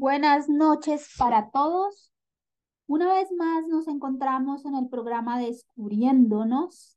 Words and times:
Buenas 0.00 0.48
noches 0.48 1.12
para 1.18 1.50
todos. 1.50 2.12
Una 2.86 3.14
vez 3.14 3.32
más 3.32 3.66
nos 3.66 3.88
encontramos 3.88 4.64
en 4.64 4.76
el 4.76 4.88
programa 4.88 5.40
Descubriéndonos. 5.40 6.96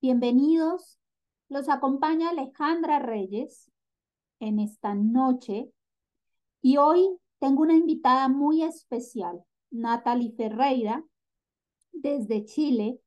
Bienvenidos. 0.00 1.00
Los 1.48 1.68
acompaña 1.68 2.30
Alejandra 2.30 3.00
Reyes 3.00 3.72
en 4.38 4.60
esta 4.60 4.94
noche 4.94 5.72
y 6.60 6.76
hoy 6.76 7.08
tengo 7.40 7.62
una 7.62 7.74
invitada 7.74 8.28
muy 8.28 8.62
especial, 8.62 9.42
Natalie 9.72 10.32
Ferreira, 10.36 11.04
desde 11.90 12.44
Chile. 12.44 13.00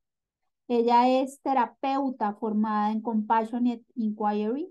Ella 0.68 1.08
es 1.08 1.40
terapeuta 1.40 2.34
formada 2.34 2.92
en 2.92 3.00
Compassionate 3.00 3.86
Inquiry 3.94 4.70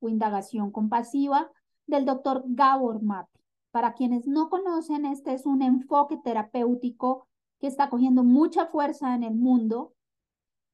o 0.00 0.08
indagación 0.08 0.72
compasiva 0.72 1.48
del 1.86 2.04
doctor 2.04 2.42
Gabor 2.44 3.00
Mate. 3.00 3.43
Para 3.74 3.94
quienes 3.94 4.28
no 4.28 4.50
conocen, 4.50 5.04
este 5.04 5.34
es 5.34 5.46
un 5.46 5.60
enfoque 5.60 6.16
terapéutico 6.16 7.26
que 7.58 7.66
está 7.66 7.90
cogiendo 7.90 8.22
mucha 8.22 8.66
fuerza 8.66 9.16
en 9.16 9.24
el 9.24 9.34
mundo 9.34 9.94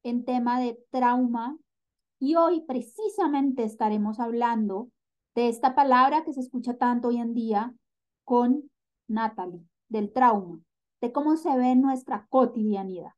en 0.02 0.26
tema 0.26 0.60
de 0.60 0.78
trauma. 0.90 1.56
Y 2.18 2.34
hoy 2.34 2.60
precisamente 2.60 3.64
estaremos 3.64 4.20
hablando 4.20 4.90
de 5.34 5.48
esta 5.48 5.74
palabra 5.74 6.24
que 6.24 6.34
se 6.34 6.40
escucha 6.40 6.76
tanto 6.76 7.08
hoy 7.08 7.16
en 7.16 7.32
día 7.32 7.74
con 8.24 8.70
Natalie, 9.08 9.66
del 9.88 10.12
trauma, 10.12 10.60
de 11.00 11.10
cómo 11.10 11.38
se 11.38 11.56
ve 11.56 11.70
en 11.70 11.80
nuestra 11.80 12.26
cotidianidad. 12.28 13.12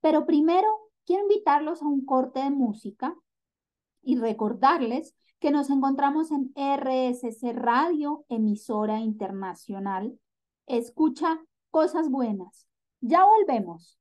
Pero 0.00 0.26
primero 0.26 0.68
quiero 1.04 1.22
invitarlos 1.22 1.82
a 1.82 1.86
un 1.86 2.06
corte 2.06 2.38
de 2.38 2.50
música 2.50 3.16
y 4.00 4.16
recordarles 4.16 5.16
que 5.44 5.50
nos 5.50 5.68
encontramos 5.68 6.30
en 6.30 6.54
RSC 6.56 7.52
Radio, 7.52 8.24
emisora 8.30 9.00
internacional. 9.00 10.18
Escucha 10.66 11.38
cosas 11.70 12.08
buenas. 12.08 12.66
Ya 13.02 13.26
volvemos. 13.26 13.98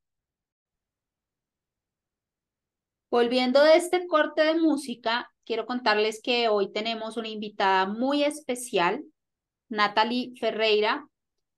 Volviendo 3.12 3.62
de 3.62 3.76
este 3.76 4.08
corte 4.08 4.42
de 4.42 4.56
música, 4.56 5.34
quiero 5.44 5.66
contarles 5.66 6.22
que 6.24 6.48
hoy 6.48 6.72
tenemos 6.72 7.18
una 7.18 7.28
invitada 7.28 7.88
muy 7.88 8.24
especial, 8.24 9.04
Natalie 9.68 10.32
Ferreira. 10.40 11.10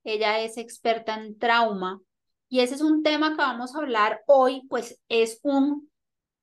Ella 0.03 0.39
es 0.39 0.57
experta 0.57 1.13
en 1.13 1.37
trauma 1.37 2.01
y 2.49 2.61
ese 2.61 2.73
es 2.73 2.81
un 2.81 3.03
tema 3.03 3.35
que 3.35 3.43
vamos 3.43 3.75
a 3.75 3.77
hablar 3.81 4.23
hoy, 4.25 4.63
pues 4.67 4.99
es 5.09 5.39
un 5.43 5.91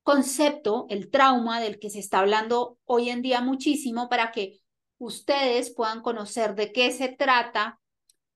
concepto, 0.03 0.87
el 0.89 1.11
trauma 1.11 1.61
del 1.61 1.79
que 1.79 1.91
se 1.91 2.01
está 2.01 2.21
hablando 2.21 2.79
hoy 2.85 3.11
en 3.11 3.23
día 3.23 3.41
muchísimo 3.41 4.09
para 4.09 4.33
que 4.33 4.61
ustedes 4.99 5.71
puedan 5.71 6.03
conocer 6.03 6.55
de 6.55 6.73
qué 6.73 6.91
se 6.93 7.09
trata, 7.09 7.81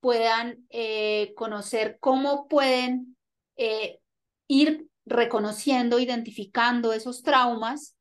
puedan 0.00 0.66
eh, 0.70 1.32
conocer 1.36 1.98
cómo 2.00 2.48
pueden 2.48 3.16
eh, 3.56 4.00
ir 4.48 4.88
reconociendo, 5.04 5.98
identificando 5.98 6.92
esos 6.92 7.22
traumas. 7.22 7.96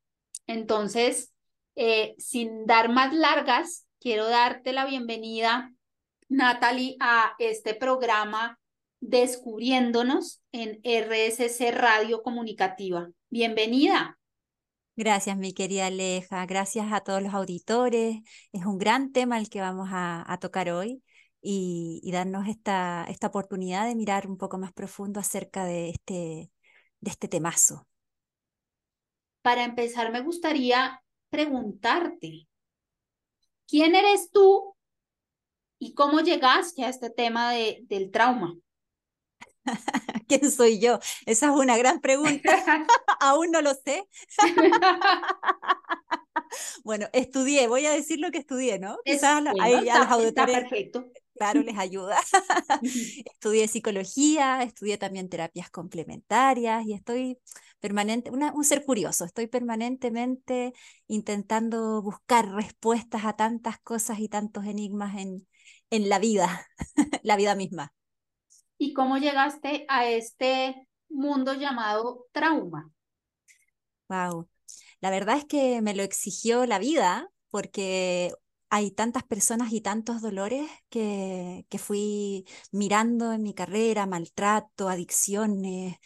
Entonces, 0.48 1.34
eh, 1.76 2.16
sin 2.18 2.66
dar 2.66 2.90
más 2.90 3.14
largas, 3.14 3.88
quiero 4.00 4.28
darte 4.28 4.74
la 4.74 4.86
bienvenida, 4.86 5.74
Natalie, 6.30 6.98
a 7.00 7.36
este 7.40 7.74
programa 7.74 8.60
Descubriéndonos 9.02 10.42
en 10.52 10.80
RSC 10.84 11.72
Radio 11.72 12.24
Comunicativa. 12.24 13.10
Bienvenida. 13.38 14.18
Gracias, 14.96 15.36
mi 15.36 15.54
querida 15.54 15.88
Aleja. 15.88 16.46
Gracias 16.46 16.94
a 16.94 17.02
todos 17.02 17.22
los 17.22 17.34
auditores. 17.34 18.22
Es 18.54 18.66
un 18.66 18.78
gran 18.78 19.12
tema 19.12 19.38
el 19.38 19.50
que 19.50 19.60
vamos 19.60 19.90
a, 19.92 20.38
tocar 20.40 20.70
hoy 20.70 21.04
y, 21.42 22.10
darnos 22.14 22.48
esta, 22.48 23.06
esta 23.10 23.28
oportunidad 23.28 23.88
de 23.88 23.96
mirar 23.96 24.26
un 24.26 24.38
poco 24.38 24.58
más 24.58 24.72
profundo 24.72 25.20
acerca 25.20 25.66
de 25.66 25.90
este, 25.90 26.50
de 27.02 27.12
este 27.12 27.28
temazo. 27.28 27.86
Para 29.42 29.66
empezar, 29.66 30.14
me 30.14 30.22
gustaría 30.22 31.04
preguntarte, 31.30 32.48
¿quién 33.68 33.96
eres 33.96 34.32
tú 34.32 34.78
y 35.78 35.94
cómo 35.94 36.22
llegaste 36.22 36.86
a 36.86 36.90
este 36.90 37.10
tema 37.10 37.52
de, 37.52 37.84
del 37.90 38.12
trauma? 38.12 38.56
¿Quién 40.28 40.52
soy 40.52 40.80
yo? 40.80 41.00
Esa 41.26 41.48
es 41.48 41.52
una 41.52 41.78
gran 41.78 42.00
pregunta. 42.02 42.50
Aún 43.20 43.52
no 43.52 43.62
lo 43.62 43.74
sé. 43.74 44.08
bueno, 46.84 47.08
estudié, 47.14 47.68
voy 47.68 47.86
a 47.86 47.92
decir 47.92 48.20
lo 48.20 48.32
que 48.32 48.40
estudié, 48.40 48.80
¿no? 48.80 48.98
Quizás 49.04 49.44
ahí 49.62 49.90
a 49.90 50.00
los 50.00 50.10
auditores. 50.10 50.60
perfecto. 50.60 51.12
Claro, 51.36 51.62
les 51.62 51.78
ayuda. 51.78 52.18
estudié 53.26 53.68
psicología, 53.68 54.64
estudié 54.64 54.98
también 54.98 55.28
terapias 55.28 55.70
complementarias 55.70 56.86
y 56.86 56.94
estoy 56.94 57.38
permanente, 57.82 58.32
un 58.32 58.64
ser 58.64 58.86
curioso, 58.86 59.26
estoy 59.26 59.48
permanentemente 59.48 60.74
intentando 61.08 62.02
buscar 62.02 62.50
respuestas 62.50 63.26
a 63.26 63.34
tantas 63.34 63.80
cosas 63.80 64.20
y 64.20 64.30
tantos 64.30 64.66
enigmas 64.66 65.18
en, 65.18 65.46
en 65.90 66.08
la 66.08 66.20
vida, 66.20 66.68
la 67.22 67.36
vida 67.36 67.54
misma 67.54 67.94
y 68.78 68.94
cómo 68.94 69.18
llegaste 69.18 69.86
a 69.88 70.08
este 70.08 70.88
mundo 71.10 71.54
llamado 71.54 72.28
trauma. 72.32 72.92
Wow. 74.10 74.48
La 75.02 75.10
verdad 75.10 75.38
es 75.38 75.46
que 75.46 75.82
me 75.82 75.96
lo 75.96 76.04
exigió 76.04 76.66
la 76.66 76.80
vida 76.80 77.30
porque 77.50 78.34
hay 78.70 78.92
tantas 78.92 79.24
personas 79.24 79.72
y 79.72 79.82
tantos 79.82 80.22
dolores 80.22 80.70
que, 80.90 81.66
que 81.70 81.78
fui 81.78 82.46
mirando 82.72 83.32
en 83.32 83.44
mi 83.44 83.54
carrera, 83.54 84.06
maltrato, 84.06 84.90
adicciones, 84.90 85.98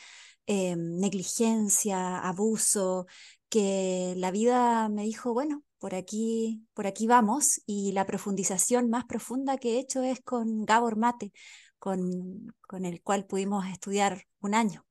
eh, 0.45 0.75
negligencia, 0.75 2.19
abuso, 2.19 3.05
que 3.49 4.13
la 4.17 4.31
vida 4.31 4.89
me 4.89 5.03
dijo, 5.03 5.33
bueno, 5.33 5.63
por 5.77 5.95
aquí, 5.95 6.65
por 6.73 6.87
aquí 6.87 7.07
vamos, 7.07 7.61
y 7.65 7.91
la 7.93 8.05
profundización 8.05 8.89
más 8.89 9.05
profunda 9.05 9.57
que 9.57 9.75
he 9.75 9.79
hecho 9.79 10.01
es 10.03 10.21
con 10.21 10.65
Gabor 10.65 10.97
Mate, 10.97 11.31
con, 11.79 12.53
con 12.67 12.85
el 12.85 13.01
cual 13.01 13.25
pudimos 13.25 13.65
estudiar 13.67 14.25
un 14.39 14.53
año. 14.53 14.85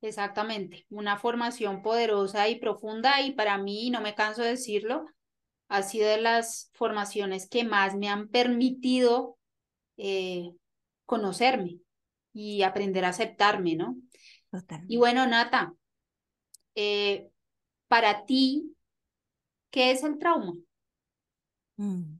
Exactamente, 0.00 0.86
una 0.90 1.18
formación 1.18 1.82
poderosa 1.82 2.48
y 2.48 2.58
profunda 2.58 3.20
y 3.22 3.32
para 3.32 3.58
mí, 3.58 3.90
no 3.90 4.00
me 4.00 4.14
canso 4.14 4.42
de 4.42 4.50
decirlo, 4.50 5.06
ha 5.68 5.82
sido 5.82 6.08
de 6.08 6.20
las 6.20 6.70
formaciones 6.74 7.48
que 7.48 7.64
más 7.64 7.94
me 7.96 8.08
han 8.08 8.28
permitido 8.28 9.38
eh, 9.96 10.52
conocerme 11.06 11.80
y 12.32 12.62
aprender 12.62 13.04
a 13.04 13.08
aceptarme, 13.08 13.74
¿no? 13.74 13.96
Y 14.88 14.96
bueno, 14.96 15.26
Nata, 15.26 15.74
eh, 16.74 17.28
para 17.88 18.24
ti, 18.24 18.76
¿qué 19.70 19.90
es 19.90 20.02
el 20.02 20.18
trauma? 20.18 20.52
Mm. 21.76 22.18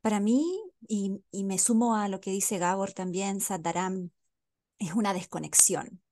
Para 0.00 0.20
mí, 0.20 0.44
y, 0.88 1.22
me 1.44 1.58
sumo 1.58 1.96
a 1.96 2.08
lo 2.08 2.20
que 2.20 2.30
dice 2.30 2.58
Gabor 2.58 2.92
también, 2.92 3.40
Sadaram, 3.40 4.10
es 4.78 4.94
una 4.94 5.14
desconexión. 5.14 6.02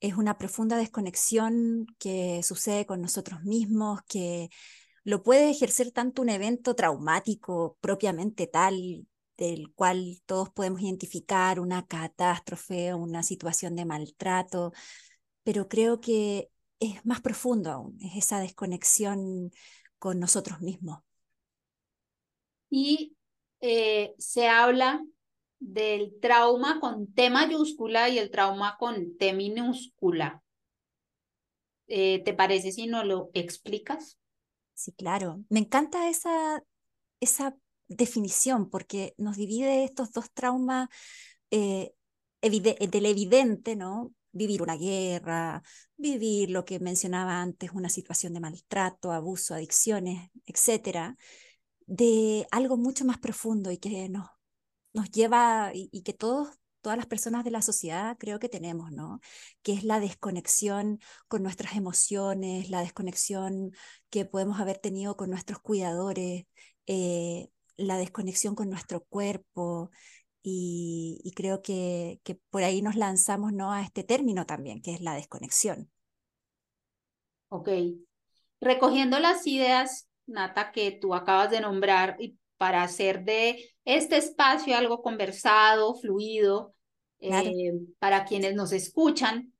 Es 0.00 0.14
una 0.16 0.38
profunda 0.38 0.76
desconexión 0.76 1.86
que 1.98 2.42
sucede 2.42 2.86
con 2.86 3.00
nosotros 3.00 3.42
mismos, 3.44 4.00
que 4.08 4.50
lo 5.04 5.22
puede 5.22 5.50
ejercer 5.50 5.92
tanto 5.92 6.22
un 6.22 6.28
evento 6.28 6.74
traumático 6.74 7.78
propiamente 7.80 8.46
tal, 8.46 9.06
del 9.36 9.72
cual 9.74 10.20
todos 10.26 10.50
podemos 10.50 10.80
identificar 10.82 11.60
una 11.60 11.86
catástrofe, 11.86 12.94
una 12.94 13.22
situación 13.22 13.76
de 13.76 13.84
maltrato, 13.84 14.72
pero 15.44 15.68
creo 15.68 16.00
que 16.00 16.50
es 16.80 17.04
más 17.06 17.20
profundo 17.20 17.70
aún, 17.70 17.98
es 18.00 18.16
esa 18.16 18.40
desconexión 18.40 19.50
con 19.98 20.18
nosotros 20.18 20.60
mismos. 20.60 21.00
Y 22.70 23.15
eh, 23.60 24.14
se 24.18 24.48
habla 24.48 25.04
del 25.58 26.18
trauma 26.20 26.80
con 26.80 27.12
T 27.12 27.30
mayúscula 27.30 28.08
y 28.08 28.18
el 28.18 28.30
trauma 28.30 28.76
con 28.78 29.16
T 29.16 29.32
minúscula. 29.32 30.42
Eh, 31.88 32.22
¿Te 32.24 32.34
parece 32.34 32.72
si 32.72 32.86
no 32.86 33.04
lo 33.04 33.30
explicas? 33.32 34.18
Sí, 34.74 34.92
claro. 34.92 35.42
Me 35.48 35.60
encanta 35.60 36.08
esa, 36.08 36.62
esa 37.20 37.56
definición 37.88 38.68
porque 38.68 39.14
nos 39.16 39.36
divide 39.36 39.84
estos 39.84 40.12
dos 40.12 40.30
traumas 40.32 40.88
eh, 41.50 41.92
del 42.42 43.06
evidente, 43.06 43.76
¿no? 43.76 44.12
Vivir 44.32 44.60
una 44.60 44.76
guerra, 44.76 45.62
vivir 45.96 46.50
lo 46.50 46.64
que 46.66 46.78
mencionaba 46.78 47.40
antes, 47.40 47.70
una 47.72 47.88
situación 47.88 48.34
de 48.34 48.40
maltrato, 48.40 49.12
abuso, 49.12 49.54
adicciones, 49.54 50.30
etcétera 50.44 51.16
de 51.86 52.46
algo 52.50 52.76
mucho 52.76 53.04
más 53.04 53.18
profundo 53.18 53.70
y 53.70 53.78
que 53.78 54.08
nos, 54.08 54.28
nos 54.92 55.10
lleva 55.10 55.70
y, 55.74 56.02
que 56.02 56.12
todos 56.12 56.48
todas 56.80 56.98
las 56.98 57.06
personas 57.06 57.44
de 57.44 57.50
la 57.50 57.62
sociedad 57.62 58.16
creo 58.16 58.38
que 58.38 58.48
tenemos, 58.48 58.92
¿no? 58.92 59.18
Que 59.62 59.72
es 59.72 59.82
la 59.82 59.98
desconexión 59.98 61.00
con 61.26 61.42
nuestras 61.42 61.74
emociones, 61.74 62.70
la 62.70 62.80
desconexión 62.80 63.72
que 64.08 64.24
podemos 64.24 64.60
haber 64.60 64.78
tenido 64.78 65.16
con 65.16 65.30
nuestros 65.30 65.58
cuidadores, 65.58 66.46
eh, 66.86 67.48
la 67.76 67.98
desconexión 67.98 68.54
con 68.54 68.70
nuestro 68.70 69.04
cuerpo 69.04 69.90
y, 70.44 71.32
creo 71.34 71.60
que, 71.60 72.20
que, 72.22 72.36
por 72.50 72.62
ahí 72.62 72.82
nos 72.82 72.94
lanzamos 72.94 73.52
¿no? 73.52 73.72
a 73.72 73.82
este 73.82 74.04
término 74.04 74.46
también, 74.46 74.80
que 74.80 74.94
es 74.94 75.00
la 75.00 75.14
desconexión. 75.14 75.90
Ok. 77.48 77.68
Recogiendo 78.60 79.18
las 79.18 79.44
ideas, 79.48 80.05
Nata, 80.26 80.72
que 80.72 80.92
tú 80.92 81.14
acabas 81.14 81.50
de 81.50 81.60
nombrar 81.60 82.16
y 82.18 82.36
para 82.56 82.82
hacer 82.82 83.24
de 83.24 83.70
este 83.84 84.16
espacio 84.16 84.76
algo 84.76 85.02
conversado, 85.02 85.94
fluido, 85.94 86.74
eh, 87.20 87.72
para 87.98 88.24
quienes 88.24 88.54
nos 88.54 88.72
escuchan. 88.72 89.52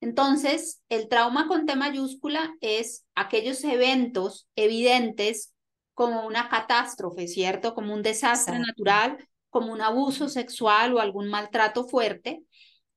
Entonces, 0.00 0.82
el 0.88 1.08
trauma 1.08 1.48
con 1.48 1.66
T 1.66 1.74
mayúscula 1.74 2.54
es 2.60 3.06
aquellos 3.14 3.62
eventos 3.64 4.48
evidentes 4.54 5.54
como 5.94 6.26
una 6.26 6.48
catástrofe, 6.48 7.26
¿cierto? 7.26 7.74
Como 7.74 7.92
un 7.92 8.02
desastre 8.02 8.58
natural, 8.58 9.18
como 9.50 9.72
un 9.72 9.80
abuso 9.80 10.28
sexual 10.28 10.94
o 10.94 11.00
algún 11.00 11.28
maltrato 11.28 11.88
fuerte. 11.88 12.42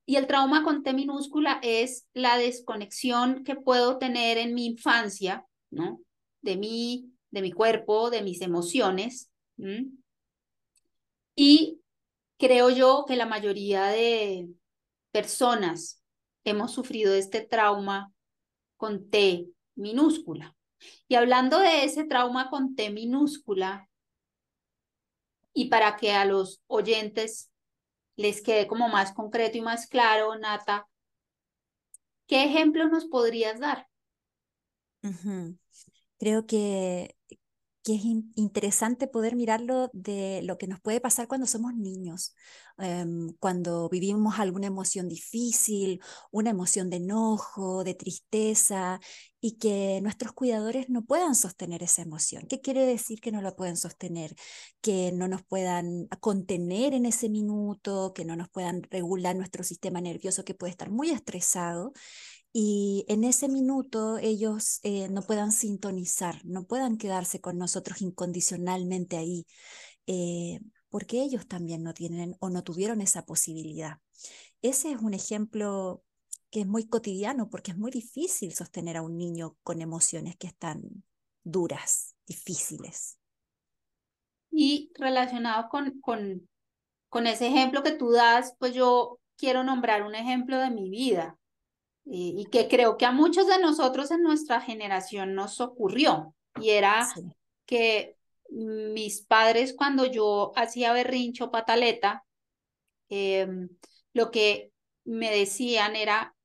Y 0.06 0.18
el 0.18 0.28
trauma 0.28 0.64
con 0.64 0.84
T 0.84 0.94
minúscula 0.94 1.60
es 1.64 2.06
la 2.14 2.38
desconexión 2.38 3.44
que 3.44 3.56
puedo 3.56 3.98
tener 3.98 4.38
en 4.38 4.54
mi 4.54 4.66
infancia, 4.66 5.46
¿no? 5.72 6.00
De 6.42 6.58
mí, 6.58 7.12
de 7.30 7.42
mi 7.42 7.52
cuerpo, 7.52 8.10
de 8.10 8.22
mis 8.22 8.42
emociones. 8.42 9.30
Y 11.36 11.82
creo 12.38 12.70
yo 12.70 13.06
que 13.08 13.16
la 13.16 13.26
mayoría 13.26 13.86
de 13.88 14.50
personas 15.12 16.04
hemos 16.44 16.72
sufrido 16.72 17.14
este 17.14 17.42
trauma 17.42 18.12
con 18.78 19.10
T 19.10 19.48
minúscula. 19.76 20.56
Y 21.08 21.16
hablando 21.16 21.60
de 21.60 21.84
ese 21.84 22.06
trauma 22.06 22.50
con 22.50 22.76
T 22.76 22.90
minúscula, 22.90 23.88
y 25.54 25.66
para 25.70 25.98
que 25.98 26.14
a 26.14 26.26
los 26.26 26.62
oyentes 26.68 27.52
les 28.16 28.42
quede 28.42 28.68
como 28.68 28.88
más 28.90 29.14
concreto 29.14 29.58
y 29.58 29.62
más 29.62 29.88
claro, 29.88 30.38
Nata, 30.38 30.88
¿qué 32.28 32.46
ejemplo 32.46 32.88
nos 32.88 33.06
podrías 33.06 33.60
dar? 33.60 33.88
Creo 36.22 36.46
que, 36.46 37.16
que 37.84 37.96
es 37.96 38.04
interesante 38.36 39.08
poder 39.08 39.36
mirarlo 39.36 39.90
de 39.92 40.42
lo 40.44 40.60
que 40.60 40.68
nos 40.68 40.80
puede 40.80 41.02
pasar 41.02 41.28
cuando 41.28 41.48
somos 41.48 41.74
niños, 41.74 42.36
em, 42.78 43.34
cuando 43.40 43.90
vivimos 43.90 44.38
alguna 44.40 44.68
emoción 44.68 45.10
difícil, 45.10 46.00
una 46.32 46.52
emoción 46.52 46.92
de 46.92 46.98
enojo, 46.98 47.84
de 47.84 47.96
tristeza, 47.96 49.00
y 49.40 49.58
que 49.58 50.00
nuestros 50.04 50.34
cuidadores 50.34 50.90
no 50.90 51.04
puedan 51.06 51.34
sostener 51.34 51.82
esa 51.82 52.04
emoción. 52.04 52.46
¿Qué 52.48 52.62
quiere 52.62 52.86
decir 52.86 53.20
que 53.20 53.32
no 53.32 53.42
la 53.42 53.56
pueden 53.56 53.78
sostener? 53.78 54.36
Que 54.82 55.12
no 55.12 55.28
nos 55.28 55.42
puedan 55.44 56.08
contener 56.20 56.94
en 56.94 57.08
ese 57.08 57.30
minuto, 57.30 58.14
que 58.14 58.26
no 58.26 58.36
nos 58.36 58.50
puedan 58.50 58.84
regular 58.92 59.36
nuestro 59.36 59.64
sistema 59.64 60.02
nervioso 60.02 60.46
que 60.46 60.54
puede 60.54 60.70
estar 60.72 60.92
muy 60.92 61.10
estresado 61.10 61.94
y 62.54 63.06
en 63.08 63.24
ese 63.24 63.48
minuto 63.48 64.18
ellos 64.18 64.80
eh, 64.84 65.08
no 65.10 65.22
puedan 65.22 65.52
sintonizar, 65.52 66.44
no 66.46 66.66
puedan 66.66 66.98
quedarse 66.98 67.40
con 67.40 67.58
nosotros 67.58 68.02
incondicionalmente 68.02 69.18
ahí, 69.18 69.46
eh, 70.06 70.60
porque 70.90 71.22
ellos 71.22 71.48
también 71.48 71.84
no 71.84 71.94
tienen 71.94 72.36
o 72.40 72.50
no 72.50 72.64
tuvieron 72.64 73.00
esa 73.00 73.26
posibilidad. 73.26 74.00
Ese 74.62 74.92
es 74.92 75.02
un 75.02 75.14
ejemplo 75.14 76.04
que 76.50 76.62
es 76.62 76.68
muy 76.68 76.88
cotidiano 76.88 77.50
porque 77.50 77.72
es 77.72 77.78
muy 77.78 77.92
difícil 77.92 78.54
sostener 78.54 78.98
a 78.98 79.02
un 79.02 79.18
niño 79.18 79.56
con 79.64 79.82
emociones 79.82 80.36
que 80.36 80.48
están 80.48 80.84
duras, 81.44 82.16
difíciles. 82.28 83.18
Y 84.52 84.92
relacionado 84.96 85.70
con, 85.70 86.02
con, 86.02 86.50
con 87.08 87.28
ese 87.28 87.48
ejemplo 87.48 87.82
que 87.82 87.94
tú 87.94 88.12
das, 88.12 88.54
pues 88.60 88.74
yo 88.74 89.20
quiero 89.38 89.64
nombrar 89.64 90.04
un 90.04 90.16
ejemplo 90.16 90.60
de 90.60 90.70
mi 90.70 90.90
vida 90.90 91.38
y, 92.14 92.46
que 92.52 92.68
creo 92.68 92.98
que 92.98 93.06
a 93.06 93.14
muchos 93.14 93.48
de 93.48 93.58
nosotros 93.60 94.12
en 94.12 94.22
nuestra 94.22 94.60
generación 94.60 95.34
nos 95.34 95.62
ocurrió. 95.62 96.36
Y 96.60 96.72
era 96.72 97.08
que 97.66 98.18
mis 98.50 99.22
padres 99.22 99.74
cuando 99.74 100.06
yo 100.06 100.52
hacía 100.58 100.92
berrincho 100.92 101.52
pataleta, 101.52 102.26
em, 103.08 103.70
lo 104.14 104.30
que 104.30 104.74
me 105.06 105.32
decían 105.32 105.96
era, 105.96 106.36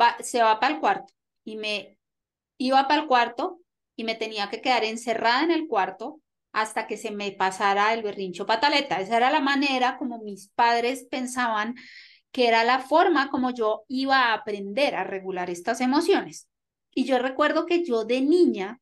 va, 0.00 0.16
se 0.20 0.40
va 0.40 0.60
para 0.60 0.74
el 0.74 0.80
cuarto. 0.80 1.12
Y 1.44 1.56
me 1.56 1.98
iba 2.56 2.86
para 2.86 3.02
el 3.02 3.08
cuarto 3.08 3.58
y 3.96 4.04
me 4.04 4.14
tenía 4.14 4.48
que 4.48 4.60
quedar 4.60 4.84
encerrada 4.84 5.42
en 5.42 5.50
el 5.50 5.66
cuarto 5.66 6.20
hasta 6.52 6.86
que 6.86 6.96
se 6.96 7.10
me 7.10 7.32
pasara 7.32 7.92
el 7.94 8.04
berrincho 8.04 8.46
pataleta. 8.46 9.00
Esa 9.00 9.16
era 9.16 9.32
la 9.32 9.40
manera 9.40 9.98
como 9.98 10.22
mis 10.22 10.50
padres 10.50 11.04
pensaban 11.10 11.74
que 12.34 12.48
era 12.48 12.64
la 12.64 12.80
forma 12.80 13.30
como 13.30 13.52
yo 13.52 13.84
iba 13.86 14.16
a 14.16 14.34
aprender 14.34 14.96
a 14.96 15.04
regular 15.04 15.50
estas 15.50 15.80
emociones. 15.80 16.48
Y 16.92 17.04
yo 17.04 17.20
recuerdo 17.20 17.64
que 17.64 17.84
yo 17.84 18.04
de 18.04 18.22
niña 18.22 18.80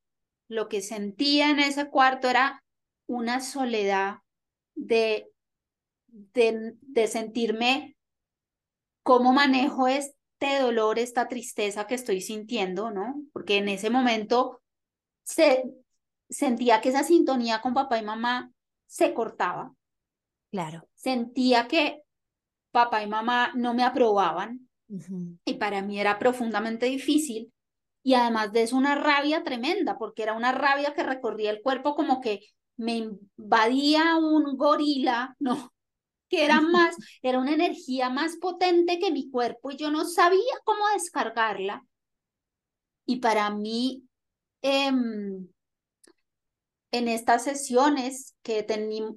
lo 0.48 0.70
que 0.70 0.80
sentía 0.80 1.50
en 1.50 1.58
ese 1.58 1.90
cuarto 1.90 2.30
era 2.30 2.64
una 3.06 3.42
soledad 3.42 4.20
de, 4.74 5.30
de, 6.06 6.76
de 6.80 7.06
sentirme 7.06 7.94
cómo 9.02 9.34
manejo 9.34 9.86
este 9.86 10.58
dolor, 10.58 10.98
esta 10.98 11.28
tristeza 11.28 11.86
que 11.86 11.94
estoy 11.94 12.22
sintiendo, 12.22 12.90
¿no? 12.90 13.22
Porque 13.34 13.58
en 13.58 13.68
ese 13.68 13.90
momento 13.90 14.62
se, 15.24 15.62
sentía 16.30 16.80
que 16.80 16.88
esa 16.88 17.02
sintonía 17.02 17.60
con 17.60 17.74
papá 17.74 17.98
y 17.98 18.02
mamá 18.02 18.50
se 18.86 19.12
cortaba. 19.12 19.74
Claro. 20.50 20.88
Sentía 20.94 21.68
que 21.68 22.02
papá 22.72 23.02
y 23.02 23.06
mamá 23.06 23.52
no 23.54 23.74
me 23.74 23.84
aprobaban 23.84 24.68
y 25.44 25.54
para 25.54 25.82
mí 25.82 26.00
era 26.00 26.18
profundamente 26.18 26.86
difícil 26.86 27.52
y 28.02 28.14
además 28.14 28.52
de 28.52 28.62
eso 28.62 28.76
una 28.76 28.94
rabia 28.94 29.42
tremenda 29.44 29.96
porque 29.96 30.22
era 30.22 30.34
una 30.34 30.52
rabia 30.52 30.94
que 30.94 31.02
recorría 31.02 31.50
el 31.50 31.62
cuerpo 31.62 31.94
como 31.94 32.20
que 32.20 32.40
me 32.76 32.96
invadía 32.96 34.16
un 34.16 34.56
gorila, 34.56 35.36
¿no? 35.38 35.72
Que 36.28 36.46
era 36.46 36.62
más, 36.62 36.96
era 37.20 37.38
una 37.38 37.52
energía 37.52 38.08
más 38.08 38.36
potente 38.38 38.98
que 38.98 39.12
mi 39.12 39.30
cuerpo 39.30 39.70
y 39.70 39.76
yo 39.76 39.90
no 39.90 40.06
sabía 40.06 40.54
cómo 40.64 40.88
descargarla. 40.94 41.84
Y 43.04 43.16
para 43.16 43.50
mí, 43.50 44.04
em, 44.62 45.46
en 46.90 47.08
estas 47.08 47.44
sesiones 47.44 48.34
que, 48.42 48.64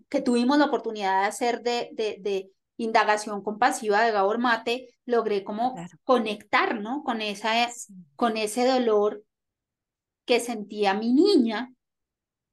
que 0.09 0.21
tuvimos 0.21 0.57
la 0.57 0.65
oportunidad 0.65 1.21
de 1.21 1.27
hacer 1.27 1.61
de, 1.61 1.89
de 2.19 2.51
indagación 2.77 3.41
compasiva 3.41 4.01
de 4.01 4.11
Gabor 4.11 4.37
Mate, 4.37 4.89
logré 5.05 5.43
como 5.43 5.75
conectar, 6.03 6.79
¿no? 6.79 7.03
Con, 7.03 7.21
esa, 7.21 7.69
con 8.15 8.37
ese 8.37 8.65
dolor 8.65 9.23
que 10.25 10.39
sentía 10.39 10.93
mi 10.93 11.13
niña 11.13 11.73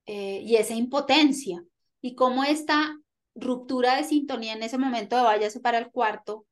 eh, 0.07 0.43
y 0.45 0.57
esa 0.57 0.75
impotencia. 0.75 1.65
Y 2.01 2.15
cómo 2.15 2.45
esta 2.45 2.97
ruptura 3.35 3.97
de 3.97 4.05
sintonía 4.05 4.53
en 4.53 4.63
ese 4.63 4.79
momento 4.79 5.17
de 5.17 5.23
váyase 5.23 5.61
para 5.61 5.79
el 5.79 5.91
cuarto 5.91 6.47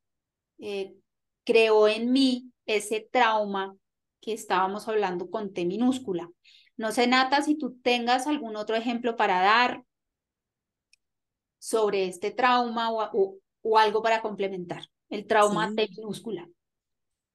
eh, 0.59 0.95
creó 1.43 1.87
en 1.87 2.11
mí 2.11 2.51
ese 2.65 3.07
trauma 3.11 3.75
que 4.19 4.33
estábamos 4.33 4.87
hablando 4.87 5.29
con 5.29 5.53
T 5.53 5.65
minúscula. 5.65 6.29
No 6.77 6.91
sé, 6.91 7.07
Nata, 7.07 7.41
si 7.41 7.57
tú 7.57 7.77
tengas 7.81 8.27
algún 8.27 8.55
otro 8.55 8.75
ejemplo 8.75 9.15
para 9.15 9.41
dar 9.41 9.83
sobre 11.59 12.07
este 12.07 12.31
trauma 12.31 12.91
o, 12.91 13.09
o 13.13 13.37
algo 13.77 14.01
para 14.01 14.21
complementar 14.21 14.83
el 15.09 15.27
trauma 15.27 15.69
de 15.71 15.89
minúscula. 15.89 16.47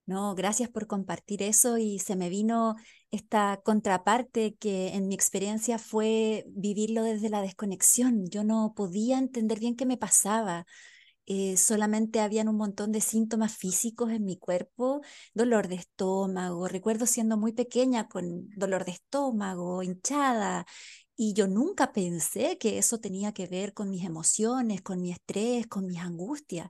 No, 0.06 0.36
gracias 0.36 0.68
por 0.68 0.86
compartir 0.86 1.42
eso 1.42 1.78
y 1.78 1.98
se 1.98 2.14
me 2.14 2.28
vino 2.28 2.76
esta 3.10 3.60
contraparte 3.64 4.54
que 4.54 4.88
en 4.88 5.08
mi 5.08 5.16
experiencia 5.16 5.78
fue 5.78 6.44
vivirlo 6.48 7.02
desde 7.02 7.28
la 7.28 7.42
desconexión. 7.42 8.24
Yo 8.30 8.44
no 8.44 8.72
podía 8.76 9.18
entender 9.18 9.58
bien 9.58 9.74
qué 9.74 9.84
me 9.84 9.96
pasaba. 9.96 10.64
Eh, 11.26 11.56
solamente 11.56 12.20
habían 12.20 12.48
un 12.48 12.56
montón 12.56 12.92
de 12.92 13.00
síntomas 13.00 13.56
físicos 13.56 14.12
en 14.12 14.24
mi 14.24 14.36
cuerpo, 14.38 15.00
dolor 15.34 15.66
de 15.66 15.74
estómago. 15.74 16.68
Recuerdo 16.68 17.06
siendo 17.06 17.36
muy 17.36 17.52
pequeña 17.52 18.08
con 18.08 18.48
dolor 18.50 18.84
de 18.84 18.92
estómago, 18.92 19.82
hinchada, 19.82 20.66
y 21.16 21.32
yo 21.32 21.48
nunca 21.48 21.92
pensé 21.92 22.58
que 22.58 22.78
eso 22.78 22.98
tenía 23.00 23.32
que 23.32 23.46
ver 23.46 23.72
con 23.72 23.90
mis 23.90 24.04
emociones, 24.04 24.82
con 24.82 25.00
mi 25.00 25.12
estrés, 25.12 25.66
con 25.66 25.86
mis 25.86 25.98
angustias. 25.98 26.68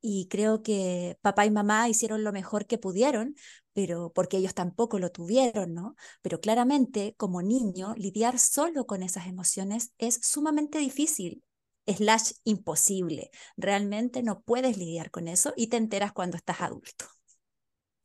Y 0.00 0.26
creo 0.28 0.62
que 0.62 1.18
papá 1.20 1.46
y 1.46 1.50
mamá 1.50 1.88
hicieron 1.88 2.24
lo 2.24 2.32
mejor 2.32 2.66
que 2.66 2.78
pudieron, 2.78 3.36
pero 3.72 4.12
porque 4.12 4.38
ellos 4.38 4.54
tampoco 4.54 4.98
lo 4.98 5.12
tuvieron, 5.12 5.74
¿no? 5.74 5.94
Pero 6.22 6.40
claramente, 6.40 7.14
como 7.16 7.42
niño, 7.42 7.94
lidiar 7.96 8.38
solo 8.38 8.86
con 8.86 9.02
esas 9.02 9.26
emociones 9.26 9.92
es 9.98 10.18
sumamente 10.22 10.78
difícil, 10.78 11.44
slash 11.86 12.32
imposible. 12.44 13.30
Realmente 13.56 14.22
no 14.22 14.40
puedes 14.40 14.78
lidiar 14.78 15.10
con 15.10 15.28
eso 15.28 15.52
y 15.56 15.68
te 15.68 15.76
enteras 15.76 16.12
cuando 16.12 16.36
estás 16.36 16.62
adulto. 16.62 17.06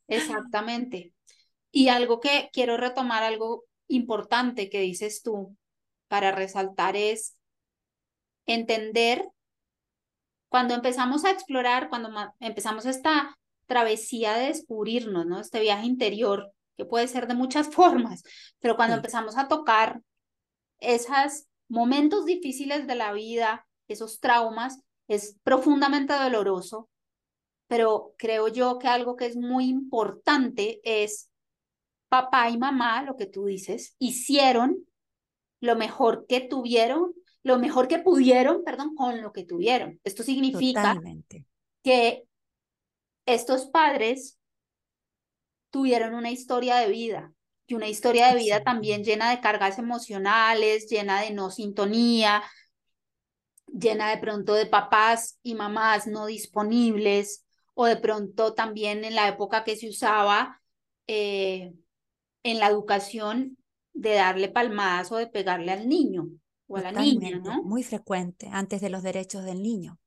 Exactamente. 0.08 1.14
Y 1.72 1.88
algo 1.88 2.20
que 2.20 2.50
quiero 2.54 2.78
retomar, 2.78 3.24
algo 3.24 3.66
importante 3.88 4.70
que 4.70 4.82
dices 4.82 5.22
tú, 5.24 5.56
para 6.08 6.32
resaltar 6.32 6.96
es 6.96 7.38
entender 8.46 9.28
cuando 10.50 10.74
empezamos 10.74 11.26
a 11.26 11.32
explorar, 11.32 11.90
cuando 11.90 12.10
empezamos 12.40 12.86
esta 12.86 13.38
travesía 13.66 14.34
de 14.34 14.48
descubrirnos, 14.48 15.26
¿no? 15.26 15.40
Este 15.40 15.60
viaje 15.60 15.86
interior, 15.86 16.52
que 16.78 16.86
puede 16.86 17.08
ser 17.08 17.28
de 17.28 17.36
muchas 17.36 17.68
formas, 17.74 18.24
pero 18.60 18.76
cuando 18.76 18.96
empezamos 18.96 19.38
a 19.38 19.48
tocar 19.48 20.02
esos 20.80 21.46
momentos 21.68 22.26
difíciles 22.26 22.88
de 22.88 22.96
la 22.96 23.12
vida, 23.12 23.68
esos 23.88 24.20
traumas, 24.20 24.82
es 25.08 25.38
profundamente 25.44 26.14
doloroso, 26.14 26.90
pero 27.68 28.14
creo 28.18 28.48
yo 28.48 28.80
que 28.80 28.88
algo 28.88 29.16
que 29.16 29.26
es 29.26 29.36
muy 29.36 29.66
importante 29.66 30.80
es 30.84 31.30
papá 32.10 32.50
y 32.50 32.58
mamá, 32.58 33.04
lo 33.04 33.16
que 33.16 33.26
tú 33.26 33.46
dices, 33.46 33.96
hicieron 34.00 34.88
lo 35.60 35.76
mejor 35.76 36.26
que 36.28 36.42
tuvieron, 36.42 37.14
lo 37.44 37.60
mejor 37.60 37.88
que 37.88 38.00
pudieron, 38.00 38.64
perdón, 38.64 38.96
con 38.96 39.22
lo 39.22 39.32
que 39.32 39.46
tuvieron. 39.46 40.00
Esto 40.04 40.24
significa 40.24 41.02
que 41.84 42.24
estos 43.26 43.68
padres 43.68 44.38
tuvieron 45.70 46.14
una 46.14 46.32
historia 46.32 46.78
de 46.78 46.90
vida 46.90 47.34
y 47.68 47.74
una 47.74 47.88
historia 47.88 48.30
de 48.30 48.40
vida 48.40 48.64
también 48.64 49.04
llena 49.04 49.30
de 49.30 49.42
cargas 49.42 49.78
emocionales, 49.78 50.88
llena 50.90 51.22
de 51.22 51.32
no 51.32 51.52
sintonía, 51.52 52.44
llena 53.68 54.10
de 54.10 54.18
pronto 54.18 54.54
de 54.54 54.66
papás 54.66 55.40
y 55.44 55.56
mamás 55.56 56.08
no 56.08 56.26
disponibles 56.26 57.46
o 57.74 57.86
de 57.86 57.98
pronto 57.98 58.54
también 58.54 59.04
en 59.04 59.16
la 59.16 59.28
época 59.28 59.64
que 59.64 59.76
se 59.76 59.90
usaba 59.90 60.62
eh, 61.08 61.74
en 62.44 62.60
la 62.60 62.68
educación 62.68 63.58
de 63.98 64.14
darle 64.14 64.50
palmadas 64.50 65.12
o 65.12 65.18
de 65.18 65.28
pegarle 65.28 65.72
al 65.72 65.90
niño 65.90 66.28
o 66.68 66.78
a 66.78 66.82
la 66.82 66.92
niña, 66.92 67.40
¿no? 67.40 67.64
Muy 67.64 67.84
frecuente, 67.84 68.48
antes 68.52 68.82
de 68.82 68.90
los 68.90 69.04
derechos 69.04 69.44
del 69.44 69.62
niño. 69.62 70.00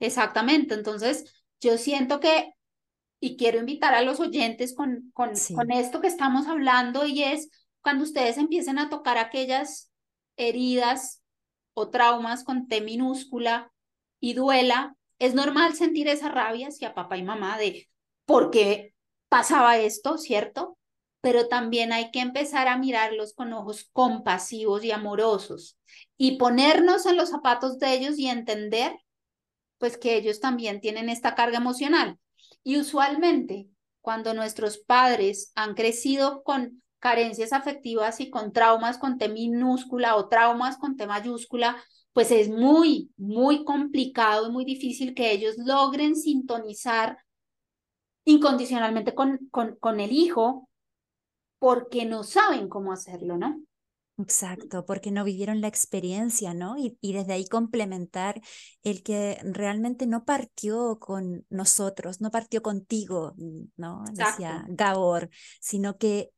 Exactamente, 0.00 0.74
entonces 0.74 1.44
yo 1.60 1.78
siento 1.78 2.20
que, 2.20 2.52
y 3.20 3.36
quiero 3.36 3.58
invitar 3.58 3.94
a 3.94 4.02
los 4.02 4.20
oyentes 4.20 4.74
con, 4.74 5.10
con, 5.14 5.30
con 5.54 5.70
esto 5.72 6.00
que 6.00 6.08
estamos 6.08 6.46
hablando, 6.46 7.06
y 7.06 7.22
es 7.22 7.48
cuando 7.80 8.04
ustedes 8.04 8.36
empiecen 8.36 8.78
a 8.78 8.90
tocar 8.90 9.16
aquellas 9.16 9.90
heridas 10.36 11.22
o 11.74 11.88
traumas 11.88 12.44
con 12.44 12.68
T 12.68 12.80
minúscula 12.82 13.72
y 14.20 14.34
duela, 14.34 14.96
es 15.18 15.34
normal 15.34 15.74
sentir 15.74 16.08
esa 16.08 16.28
rabia 16.28 16.68
hacia 16.68 16.94
papá 16.94 17.16
y 17.16 17.22
mamá 17.22 17.56
de 17.56 17.88
por 18.26 18.50
qué 18.50 18.94
pasaba 19.28 19.78
esto, 19.78 20.18
¿cierto? 20.18 20.76
Pero 21.24 21.48
también 21.48 21.90
hay 21.94 22.10
que 22.10 22.20
empezar 22.20 22.68
a 22.68 22.76
mirarlos 22.76 23.32
con 23.32 23.54
ojos 23.54 23.88
compasivos 23.94 24.84
y 24.84 24.90
amorosos 24.90 25.78
y 26.18 26.36
ponernos 26.36 27.06
en 27.06 27.16
los 27.16 27.30
zapatos 27.30 27.78
de 27.78 27.94
ellos 27.94 28.18
y 28.18 28.26
entender 28.26 28.92
pues 29.78 29.96
que 29.96 30.18
ellos 30.18 30.40
también 30.40 30.82
tienen 30.82 31.08
esta 31.08 31.34
carga 31.34 31.56
emocional. 31.56 32.18
Y 32.62 32.78
usualmente 32.78 33.70
cuando 34.02 34.34
nuestros 34.34 34.76
padres 34.76 35.50
han 35.54 35.72
crecido 35.72 36.42
con 36.42 36.82
carencias 36.98 37.54
afectivas 37.54 38.20
y 38.20 38.28
con 38.28 38.52
traumas 38.52 38.98
con 38.98 39.16
T 39.16 39.30
minúscula 39.30 40.16
o 40.16 40.28
traumas 40.28 40.76
con 40.76 40.94
T 40.98 41.06
mayúscula, 41.06 41.82
pues 42.12 42.32
es 42.32 42.50
muy, 42.50 43.10
muy 43.16 43.64
complicado 43.64 44.48
y 44.48 44.52
muy 44.52 44.66
difícil 44.66 45.14
que 45.14 45.32
ellos 45.32 45.54
logren 45.56 46.16
sintonizar 46.16 47.16
incondicionalmente 48.26 49.14
con, 49.14 49.48
con, 49.50 49.76
con 49.76 50.00
el 50.00 50.12
hijo 50.12 50.68
porque 51.64 52.04
no 52.04 52.24
saben 52.24 52.68
cómo 52.68 52.92
hacerlo, 52.92 53.38
¿no? 53.38 53.58
Exacto, 54.18 54.84
porque 54.84 55.10
no 55.10 55.24
vivieron 55.24 55.62
la 55.62 55.68
experiencia, 55.68 56.52
¿no? 56.52 56.76
Y, 56.76 56.98
y, 57.00 57.14
desde 57.14 57.32
ahí 57.32 57.48
complementar 57.48 58.42
el 58.82 59.02
que 59.02 59.38
realmente 59.44 60.06
no 60.06 60.26
partió 60.26 60.98
con 60.98 61.46
nosotros, 61.48 62.20
no 62.20 62.30
partió 62.30 62.60
contigo, 62.60 63.34
¿no? 63.78 64.04
Decía 64.12 64.66
Gabor, 64.68 65.30
sino 65.58 65.96
que 65.96 66.32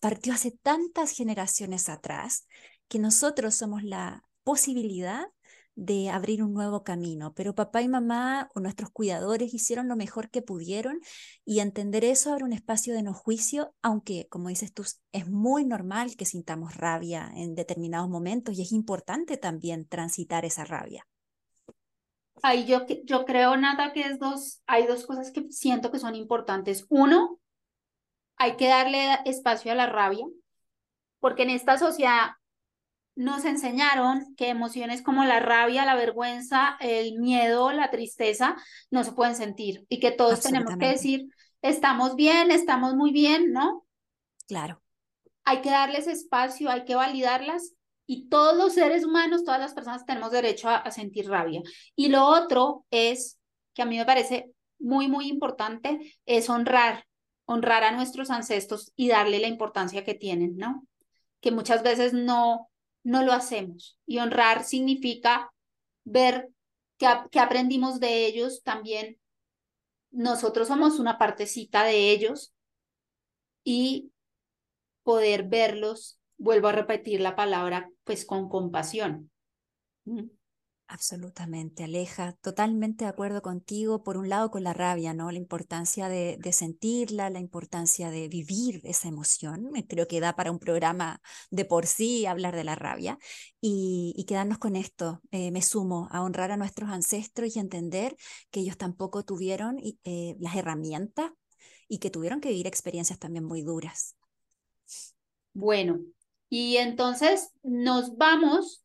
partió 0.00 0.32
hace 0.32 0.50
tantas 0.50 1.10
generaciones 1.10 1.90
atrás 1.90 2.46
que 2.88 2.98
nosotros 2.98 3.54
somos 3.54 3.82
la 3.82 4.24
posibilidad 4.44 5.26
de 5.80 6.10
abrir 6.10 6.42
un 6.42 6.52
nuevo 6.52 6.84
camino, 6.84 7.32
pero 7.32 7.54
papá 7.54 7.80
y 7.80 7.88
mamá 7.88 8.50
o 8.54 8.60
nuestros 8.60 8.90
cuidadores 8.90 9.54
hicieron 9.54 9.88
lo 9.88 9.96
mejor 9.96 10.28
que 10.28 10.42
pudieron 10.42 11.00
y 11.42 11.60
entender 11.60 12.04
eso 12.04 12.30
abre 12.30 12.44
un 12.44 12.52
espacio 12.52 12.92
de 12.92 13.02
no 13.02 13.14
juicio, 13.14 13.74
aunque 13.80 14.28
como 14.28 14.50
dices 14.50 14.74
tú, 14.74 14.84
es 15.10 15.26
muy 15.26 15.64
normal 15.64 16.16
que 16.16 16.26
sintamos 16.26 16.76
rabia 16.76 17.32
en 17.34 17.54
determinados 17.54 18.10
momentos 18.10 18.58
y 18.58 18.62
es 18.62 18.72
importante 18.72 19.38
también 19.38 19.88
transitar 19.88 20.44
esa 20.44 20.66
rabia. 20.66 21.06
Ahí 22.42 22.66
yo, 22.66 22.84
yo 23.04 23.24
creo, 23.24 23.56
nada 23.56 23.94
que 23.94 24.02
es 24.02 24.18
dos, 24.18 24.62
hay 24.66 24.86
dos 24.86 25.06
cosas 25.06 25.30
que 25.30 25.50
siento 25.50 25.90
que 25.90 25.98
son 25.98 26.14
importantes. 26.14 26.84
Uno, 26.90 27.38
hay 28.36 28.56
que 28.58 28.68
darle 28.68 29.18
espacio 29.24 29.72
a 29.72 29.74
la 29.74 29.86
rabia, 29.86 30.26
porque 31.20 31.44
en 31.44 31.50
esta 31.50 31.78
sociedad 31.78 32.32
nos 33.20 33.44
enseñaron 33.44 34.34
que 34.34 34.48
emociones 34.48 35.02
como 35.02 35.24
la 35.24 35.40
rabia, 35.40 35.84
la 35.84 35.94
vergüenza, 35.94 36.78
el 36.80 37.18
miedo, 37.18 37.70
la 37.70 37.90
tristeza 37.90 38.56
no 38.90 39.04
se 39.04 39.12
pueden 39.12 39.36
sentir 39.36 39.84
y 39.90 40.00
que 40.00 40.10
todos 40.10 40.40
tenemos 40.40 40.76
que 40.78 40.86
decir, 40.86 41.28
estamos 41.60 42.16
bien, 42.16 42.50
estamos 42.50 42.94
muy 42.94 43.12
bien, 43.12 43.52
¿no? 43.52 43.86
Claro. 44.48 44.82
Hay 45.44 45.60
que 45.60 45.70
darles 45.70 46.06
espacio, 46.06 46.70
hay 46.70 46.84
que 46.86 46.94
validarlas 46.94 47.74
y 48.06 48.28
todos 48.30 48.56
los 48.56 48.72
seres 48.72 49.04
humanos, 49.04 49.44
todas 49.44 49.60
las 49.60 49.74
personas 49.74 50.06
tenemos 50.06 50.30
derecho 50.30 50.70
a, 50.70 50.76
a 50.76 50.90
sentir 50.90 51.28
rabia. 51.28 51.60
Y 51.94 52.08
lo 52.08 52.24
otro 52.24 52.86
es, 52.90 53.38
que 53.74 53.82
a 53.82 53.86
mí 53.86 53.98
me 53.98 54.06
parece 54.06 54.50
muy, 54.78 55.08
muy 55.08 55.28
importante, 55.28 56.16
es 56.24 56.48
honrar 56.48 57.04
honrar 57.50 57.82
a 57.82 57.90
nuestros 57.90 58.30
ancestros 58.30 58.92
y 58.94 59.08
darle 59.08 59.40
la 59.40 59.48
importancia 59.48 60.04
que 60.04 60.14
tienen, 60.14 60.56
¿no? 60.56 60.86
Que 61.40 61.50
muchas 61.50 61.82
veces 61.82 62.12
no, 62.12 62.70
no 63.02 63.22
lo 63.22 63.32
hacemos. 63.32 63.98
Y 64.06 64.18
honrar 64.18 64.64
significa 64.64 65.52
ver 66.04 66.50
que, 66.98 67.06
que 67.30 67.40
aprendimos 67.40 68.00
de 68.00 68.26
ellos 68.26 68.62
también. 68.62 69.18
Nosotros 70.10 70.68
somos 70.68 70.98
una 70.98 71.18
partecita 71.18 71.84
de 71.84 72.10
ellos 72.10 72.52
y 73.64 74.12
poder 75.02 75.44
verlos, 75.44 76.18
vuelvo 76.36 76.68
a 76.68 76.72
repetir 76.72 77.20
la 77.20 77.36
palabra, 77.36 77.90
pues 78.04 78.24
con 78.24 78.48
compasión. 78.48 79.30
Absolutamente, 80.92 81.84
Aleja, 81.84 82.32
totalmente 82.42 83.04
de 83.04 83.10
acuerdo 83.10 83.42
contigo, 83.42 84.02
por 84.02 84.16
un 84.16 84.28
lado 84.28 84.50
con 84.50 84.64
la 84.64 84.72
rabia, 84.72 85.14
¿no? 85.14 85.30
La 85.30 85.38
importancia 85.38 86.08
de, 86.08 86.36
sentirla, 86.52 87.30
la 87.30 87.38
importancia 87.38 88.10
de 88.10 88.26
vivir 88.26 88.80
esa 88.82 89.06
emoción, 89.06 89.70
creo 89.88 90.08
que 90.08 90.18
da 90.18 90.34
para 90.34 90.50
un 90.50 90.58
programa 90.58 91.22
de 91.52 91.64
por 91.64 91.86
sí 91.86 92.26
hablar 92.26 92.56
de 92.56 92.64
la 92.64 92.74
rabia 92.74 93.18
y, 93.60 94.24
quedarnos 94.26 94.58
con 94.58 94.74
esto, 94.74 95.22
eh, 95.30 95.52
me 95.52 95.62
sumo 95.62 96.08
a 96.10 96.22
honrar 96.24 96.50
a 96.50 96.56
nuestros 96.56 96.90
ancestros 96.90 97.54
y 97.54 97.60
entender 97.60 98.16
que 98.50 98.58
ellos 98.58 98.76
tampoco 98.76 99.24
tuvieron 99.24 99.78
eh, 99.78 100.34
las 100.40 100.56
herramientas 100.56 101.30
y 101.86 101.98
que 101.98 102.10
tuvieron 102.10 102.40
que 102.40 102.48
vivir 102.48 102.66
experiencias 102.66 103.20
también 103.20 103.44
muy 103.44 103.62
duras. 103.62 104.16
Bueno, 105.52 106.00
y 106.48 106.78
entonces 106.78 107.52
nos 107.62 108.16
vamos 108.16 108.82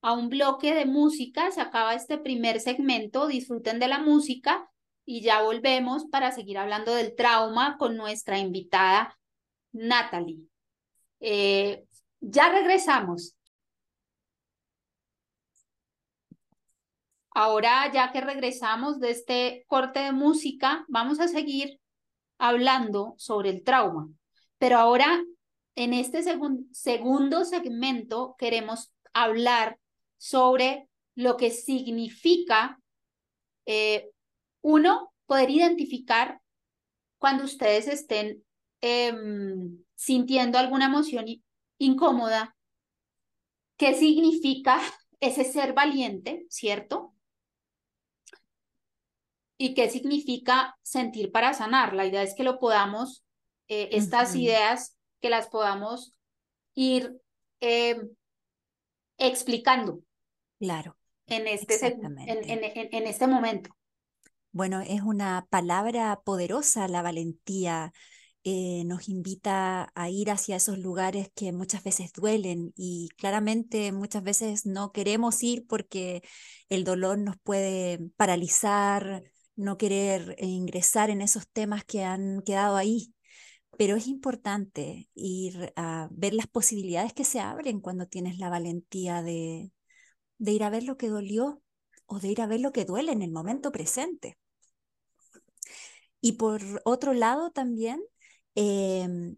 a 0.00 0.12
un 0.12 0.28
bloque 0.28 0.74
de 0.74 0.86
música. 0.86 1.50
Se 1.50 1.60
acaba 1.60 1.94
este 1.94 2.18
primer 2.18 2.60
segmento. 2.60 3.26
Disfruten 3.26 3.78
de 3.78 3.88
la 3.88 3.98
música 4.00 4.70
y 5.04 5.22
ya 5.22 5.42
volvemos 5.42 6.06
para 6.06 6.32
seguir 6.32 6.58
hablando 6.58 6.94
del 6.94 7.14
trauma 7.14 7.76
con 7.78 7.96
nuestra 7.96 8.38
invitada 8.38 9.18
Natalie. 9.72 10.40
Eh, 11.20 11.84
ya 12.20 12.50
regresamos. 12.50 13.34
Ahora, 17.30 17.90
ya 17.92 18.10
que 18.10 18.20
regresamos 18.20 18.98
de 18.98 19.10
este 19.10 19.64
corte 19.68 20.00
de 20.00 20.12
música, 20.12 20.84
vamos 20.88 21.20
a 21.20 21.28
seguir 21.28 21.80
hablando 22.36 23.14
sobre 23.16 23.50
el 23.50 23.62
trauma. 23.62 24.08
Pero 24.58 24.78
ahora, 24.78 25.22
en 25.76 25.94
este 25.94 26.22
segundo 26.72 27.44
segmento, 27.44 28.34
queremos 28.38 28.92
hablar 29.12 29.78
sobre 30.18 30.88
lo 31.14 31.36
que 31.36 31.50
significa, 31.50 32.80
eh, 33.66 34.10
uno, 34.60 35.12
poder 35.26 35.50
identificar 35.50 36.40
cuando 37.18 37.44
ustedes 37.44 37.88
estén 37.88 38.44
em, 38.80 39.84
sintiendo 39.94 40.58
alguna 40.58 40.86
emoción 40.86 41.26
incómoda, 41.78 42.56
qué 43.76 43.94
significa 43.94 44.80
ese 45.20 45.44
ser 45.44 45.72
valiente, 45.72 46.46
¿cierto? 46.50 47.14
¿Y 49.56 49.74
qué 49.74 49.90
significa 49.90 50.78
sentir 50.82 51.32
para 51.32 51.52
sanar? 51.52 51.94
La 51.94 52.06
idea 52.06 52.22
es 52.22 52.34
que 52.34 52.44
lo 52.44 52.60
podamos, 52.60 53.24
eh, 53.66 53.88
estas 53.92 54.36
ideas, 54.36 54.96
que 55.20 55.30
las 55.30 55.48
podamos 55.48 56.12
ir 56.74 57.20
em, 57.60 58.08
explicando. 59.18 60.00
Claro. 60.58 60.96
en 61.26 61.46
este, 61.46 61.86
en, 61.86 62.18
en, 62.28 62.88
en 62.92 63.06
este 63.06 63.26
momento? 63.26 63.70
Bueno, 64.52 64.80
es 64.80 65.02
una 65.02 65.46
palabra 65.50 66.20
poderosa 66.24 66.88
la 66.88 67.02
valentía. 67.02 67.92
Eh, 68.44 68.84
nos 68.86 69.08
invita 69.08 69.92
a 69.94 70.10
ir 70.10 70.30
hacia 70.30 70.56
esos 70.56 70.78
lugares 70.78 71.30
que 71.34 71.52
muchas 71.52 71.84
veces 71.84 72.12
duelen 72.12 72.72
y 72.76 73.10
claramente 73.18 73.92
muchas 73.92 74.22
veces 74.22 74.64
no 74.64 74.90
queremos 74.90 75.42
ir 75.42 75.66
porque 75.66 76.22
el 76.70 76.84
dolor 76.84 77.18
nos 77.18 77.36
puede 77.38 77.98
paralizar, 78.16 79.22
no 79.54 79.76
querer 79.76 80.36
ingresar 80.38 81.10
en 81.10 81.20
esos 81.20 81.48
temas 81.48 81.84
que 81.84 82.04
han 82.04 82.42
quedado 82.42 82.76
ahí. 82.76 83.12
Pero 83.76 83.96
es 83.96 84.06
importante 84.08 85.08
ir 85.14 85.72
a 85.76 86.08
ver 86.10 86.34
las 86.34 86.46
posibilidades 86.46 87.12
que 87.12 87.24
se 87.24 87.40
abren 87.40 87.80
cuando 87.80 88.06
tienes 88.06 88.38
la 88.38 88.48
valentía 88.50 89.22
de, 89.22 89.70
de 90.38 90.52
ir 90.52 90.64
a 90.64 90.70
ver 90.70 90.84
lo 90.84 90.96
que 90.96 91.08
dolió 91.08 91.62
o 92.06 92.20
de 92.20 92.28
ir 92.28 92.40
a 92.40 92.46
ver 92.46 92.60
lo 92.60 92.72
que 92.72 92.84
duele 92.84 93.12
en 93.12 93.22
el 93.22 93.32
momento 93.32 93.72
presente. 93.72 94.38
Y 96.20 96.32
por 96.32 96.62
otro 96.84 97.12
lado 97.14 97.50
también, 97.50 98.00
em, 98.54 99.36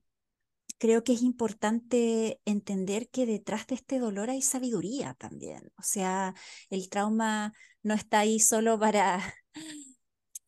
creo 0.78 1.04
que 1.04 1.12
es 1.12 1.22
importante 1.22 2.40
entender 2.46 3.10
que 3.10 3.26
detrás 3.26 3.66
de 3.66 3.74
este 3.76 3.98
dolor 3.98 4.30
hay 4.30 4.42
sabiduría 4.42 5.14
también. 5.14 5.70
O 5.78 5.82
sea, 5.82 6.34
el 6.70 6.88
trauma 6.88 7.52
no 7.82 7.94
está 7.94 8.20
ahí 8.20 8.40
solo 8.40 8.78
para, 8.78 9.20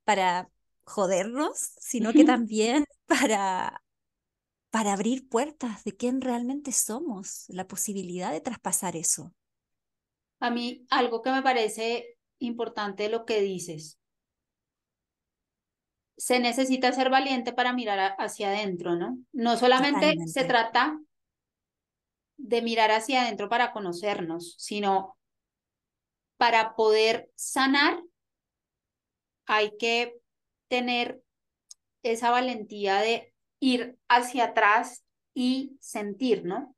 para 0.05 0.51
jodernos, 0.85 1.75
sino 1.81 2.15
que 2.15 2.25
también 2.25 2.85
para, 3.07 3.83
para 4.71 4.95
abrir 4.95 5.29
puertas 5.29 5.85
de 5.85 5.97
quién 5.97 6.21
realmente 6.21 6.73
somos, 6.73 7.45
la 7.49 7.67
posibilidad 7.69 8.33
de 8.33 8.41
traspasar 8.41 8.97
eso. 8.97 9.35
A 10.43 10.51
mí 10.51 10.85
algo 10.91 11.23
que 11.23 11.31
me 11.31 11.41
parece 11.41 12.19
importante 12.41 13.09
lo 13.09 13.25
que 13.25 13.41
dices 13.41 14.01
se 16.17 16.39
necesita 16.41 16.93
ser 16.93 17.11
valiente 17.11 17.53
para 17.53 17.73
mirar 17.73 18.15
hacia 18.19 18.49
adentro, 18.49 18.97
¿no? 18.97 19.19
No 19.33 19.57
solamente 19.57 20.17
se 20.27 20.45
trata 20.45 21.01
de 22.37 22.63
mirar 22.63 22.91
hacia 22.91 23.23
adentro 23.23 23.49
para 23.49 23.73
conocernos, 23.73 24.55
sino 24.59 25.17
para 26.37 26.75
poder 26.75 27.31
sanar 27.35 28.03
hay 29.47 29.77
que 29.79 30.17
tener 30.69 31.23
esa 32.03 32.31
valentía 32.31 33.01
de 33.01 33.33
ir 33.61 33.97
hacia 34.09 34.45
atrás 34.45 35.05
y 35.35 35.77
sentir, 35.81 36.45
¿no? 36.45 36.75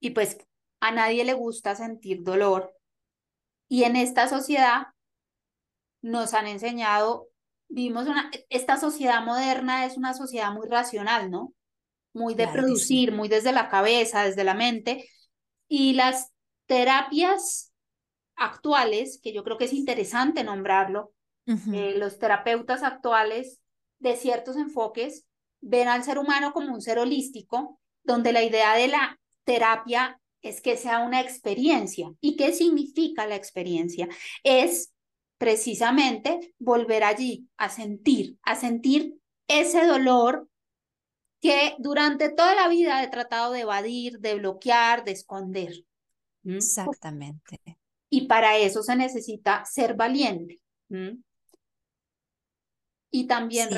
Y 0.00 0.10
pues 0.10 0.38
a 0.80 0.90
nadie 0.90 1.24
le 1.24 1.34
gusta 1.34 1.74
sentir 1.74 2.22
dolor. 2.22 2.74
Y 3.68 3.84
en 3.84 3.96
esta 3.96 4.28
sociedad 4.28 4.88
nos 6.02 6.34
han 6.34 6.46
enseñado 6.46 7.30
vivimos 7.70 8.06
una, 8.06 8.30
esta 8.50 8.76
sociedad 8.76 9.24
moderna 9.24 9.86
es 9.86 9.96
una 9.96 10.12
sociedad 10.12 10.52
muy 10.52 10.68
racional, 10.68 11.30
¿no? 11.30 11.54
Muy 12.12 12.34
de 12.34 12.48
producir, 12.48 13.12
muy 13.12 13.28
desde 13.28 13.52
la 13.52 13.68
cabeza, 13.68 14.24
desde 14.24 14.44
la 14.44 14.54
mente. 14.54 15.08
Y 15.68 15.94
las 15.94 16.32
terapias 16.66 17.72
actuales, 18.34 19.20
que 19.22 19.32
yo 19.32 19.44
creo 19.44 19.56
que 19.56 19.66
es 19.66 19.72
interesante 19.72 20.42
nombrarlo, 20.42 21.12
eh, 21.46 21.94
los 21.96 22.18
terapeutas 22.18 22.82
actuales 22.82 23.60
de 23.98 24.16
ciertos 24.16 24.56
enfoques 24.56 25.26
ven 25.60 25.88
al 25.88 26.04
ser 26.04 26.18
humano 26.18 26.52
como 26.52 26.72
un 26.72 26.80
ser 26.80 26.98
holístico, 26.98 27.80
donde 28.02 28.32
la 28.32 28.42
idea 28.42 28.74
de 28.74 28.88
la 28.88 29.18
terapia 29.44 30.19
es 30.42 30.60
que 30.60 30.76
sea 30.76 31.00
una 31.00 31.20
experiencia. 31.20 32.12
¿Y 32.20 32.36
qué 32.36 32.52
significa 32.52 33.26
la 33.26 33.36
experiencia? 33.36 34.08
Es 34.42 34.92
precisamente 35.38 36.54
volver 36.58 37.04
allí 37.04 37.48
a 37.56 37.68
sentir, 37.68 38.38
a 38.42 38.56
sentir 38.56 39.14
ese 39.48 39.86
dolor 39.86 40.48
que 41.40 41.74
durante 41.78 42.28
toda 42.28 42.54
la 42.54 42.68
vida 42.68 43.02
he 43.02 43.08
tratado 43.08 43.52
de 43.52 43.60
evadir, 43.60 44.18
de 44.20 44.34
bloquear, 44.34 45.04
de 45.04 45.12
esconder. 45.12 45.72
Exactamente. 46.44 47.60
Y 48.10 48.26
para 48.26 48.58
eso 48.58 48.82
se 48.82 48.96
necesita 48.96 49.64
ser 49.64 49.94
valiente. 49.94 50.60
Y 53.10 53.26
también... 53.26 53.70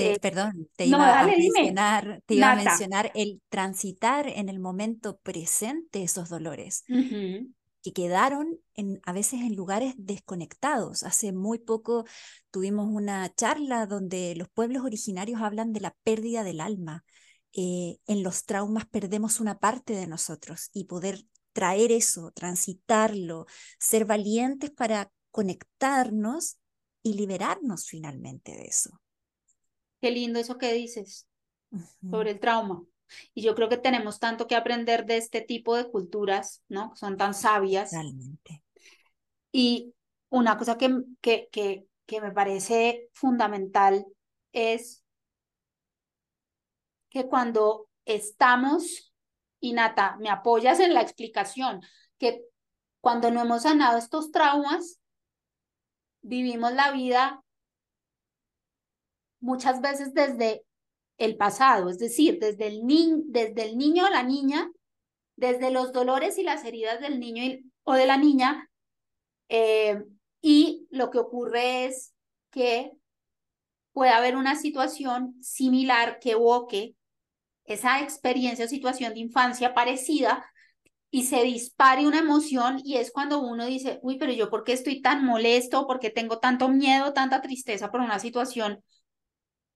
Eh, 0.00 0.18
perdón, 0.20 0.68
te 0.76 0.86
iba, 0.86 1.20
a 1.20 1.26
mencionar, 1.26 2.22
te 2.26 2.34
iba 2.34 2.52
a 2.52 2.56
mencionar 2.56 3.10
el 3.14 3.40
transitar 3.48 4.28
en 4.28 4.48
el 4.48 4.58
momento 4.58 5.18
presente 5.18 6.02
esos 6.02 6.28
dolores 6.28 6.84
que 7.82 7.92
quedaron 7.92 8.58
en, 8.74 9.00
a 9.04 9.12
veces 9.12 9.40
en 9.40 9.54
lugares 9.54 9.94
desconectados. 9.96 11.02
Hace 11.02 11.32
muy 11.32 11.58
poco 11.58 12.04
tuvimos 12.50 12.88
una 12.90 13.32
charla 13.34 13.86
donde 13.86 14.34
los 14.36 14.48
pueblos 14.48 14.84
originarios 14.84 15.40
hablan 15.40 15.72
de 15.72 15.80
la 15.80 15.96
pérdida 16.02 16.44
del 16.44 16.60
alma. 16.60 17.04
Eh, 17.52 17.98
en 18.06 18.22
los 18.22 18.44
traumas 18.44 18.86
perdemos 18.86 19.40
una 19.40 19.58
parte 19.58 19.94
de 19.94 20.06
nosotros 20.06 20.70
y 20.72 20.84
poder 20.84 21.24
traer 21.52 21.90
eso, 21.90 22.30
transitarlo, 22.32 23.46
ser 23.78 24.04
valientes 24.04 24.70
para 24.70 25.10
conectarnos 25.30 26.58
y 27.02 27.14
liberarnos 27.14 27.86
finalmente 27.86 28.52
de 28.52 28.66
eso. 28.66 29.00
Qué 30.00 30.10
lindo 30.10 30.38
eso 30.40 30.58
que 30.58 30.72
dices 30.72 31.28
sobre 32.10 32.32
el 32.32 32.40
trauma. 32.40 32.82
Y 33.34 33.42
yo 33.42 33.54
creo 33.54 33.68
que 33.68 33.76
tenemos 33.76 34.18
tanto 34.18 34.46
que 34.46 34.56
aprender 34.56 35.04
de 35.04 35.16
este 35.16 35.40
tipo 35.40 35.76
de 35.76 35.90
culturas, 35.90 36.62
¿no? 36.68 36.94
Son 36.96 37.16
tan 37.16 37.34
sabias. 37.34 37.92
Realmente. 37.92 38.62
Y 39.52 39.94
una 40.28 40.56
cosa 40.56 40.78
que, 40.78 41.02
que, 41.20 41.48
que, 41.50 41.86
que 42.06 42.20
me 42.20 42.30
parece 42.30 43.08
fundamental 43.12 44.06
es 44.52 45.04
que 47.08 47.26
cuando 47.26 47.88
estamos, 48.04 49.12
y 49.58 49.72
Nata, 49.72 50.16
me 50.20 50.30
apoyas 50.30 50.80
en 50.80 50.94
la 50.94 51.02
explicación, 51.02 51.82
que 52.18 52.44
cuando 53.00 53.30
no 53.30 53.42
hemos 53.42 53.62
sanado 53.62 53.98
estos 53.98 54.30
traumas, 54.30 55.00
vivimos 56.22 56.72
la 56.72 56.92
vida 56.92 57.42
muchas 59.40 59.80
veces 59.80 60.14
desde 60.14 60.64
el 61.18 61.36
pasado, 61.36 61.90
es 61.90 61.98
decir, 61.98 62.38
desde 62.38 62.68
el, 62.68 62.86
ni 62.86 63.22
desde 63.26 63.64
el 63.64 63.76
niño 63.76 64.06
o 64.06 64.10
la 64.10 64.22
niña, 64.22 64.70
desde 65.36 65.70
los 65.70 65.92
dolores 65.92 66.38
y 66.38 66.42
las 66.42 66.64
heridas 66.64 67.00
del 67.00 67.20
niño 67.20 67.58
o 67.84 67.94
de 67.94 68.06
la 68.06 68.16
niña, 68.16 68.70
eh, 69.48 70.02
y 70.40 70.86
lo 70.90 71.10
que 71.10 71.18
ocurre 71.18 71.86
es 71.86 72.14
que 72.50 72.92
puede 73.92 74.12
haber 74.12 74.36
una 74.36 74.56
situación 74.56 75.34
similar 75.42 76.18
que 76.20 76.32
evoque 76.32 76.94
esa 77.64 78.00
experiencia 78.00 78.64
o 78.64 78.68
situación 78.68 79.14
de 79.14 79.20
infancia 79.20 79.74
parecida 79.74 80.46
y 81.10 81.24
se 81.24 81.42
dispare 81.42 82.06
una 82.06 82.20
emoción 82.20 82.80
y 82.84 82.96
es 82.96 83.10
cuando 83.10 83.40
uno 83.40 83.66
dice, 83.66 83.98
uy, 84.02 84.16
pero 84.18 84.32
yo 84.32 84.48
por 84.48 84.64
qué 84.64 84.72
estoy 84.72 85.02
tan 85.02 85.24
molesto, 85.24 85.86
por 85.86 85.98
qué 85.98 86.10
tengo 86.10 86.38
tanto 86.38 86.68
miedo, 86.68 87.12
tanta 87.12 87.42
tristeza 87.42 87.90
por 87.90 88.00
una 88.00 88.18
situación 88.20 88.82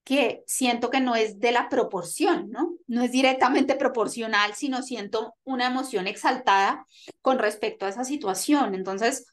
que 0.05 0.45
siento 0.47 0.91
que 0.91 1.01
no 1.01 1.17
es 1.17 1.41
de 1.41 1.51
la 1.51 1.71
proporción, 1.71 2.51
¿no? 2.51 2.77
No 2.87 3.03
es 3.03 3.11
directamente 3.11 3.75
proporcional, 3.75 4.55
sino 4.55 4.83
siento 4.83 5.35
una 5.45 5.67
emoción 5.67 6.07
exaltada 6.07 6.87
con 7.23 7.39
respecto 7.39 7.87
a 7.87 7.89
esa 7.89 8.05
situación. 8.05 8.75
Entonces, 8.75 9.27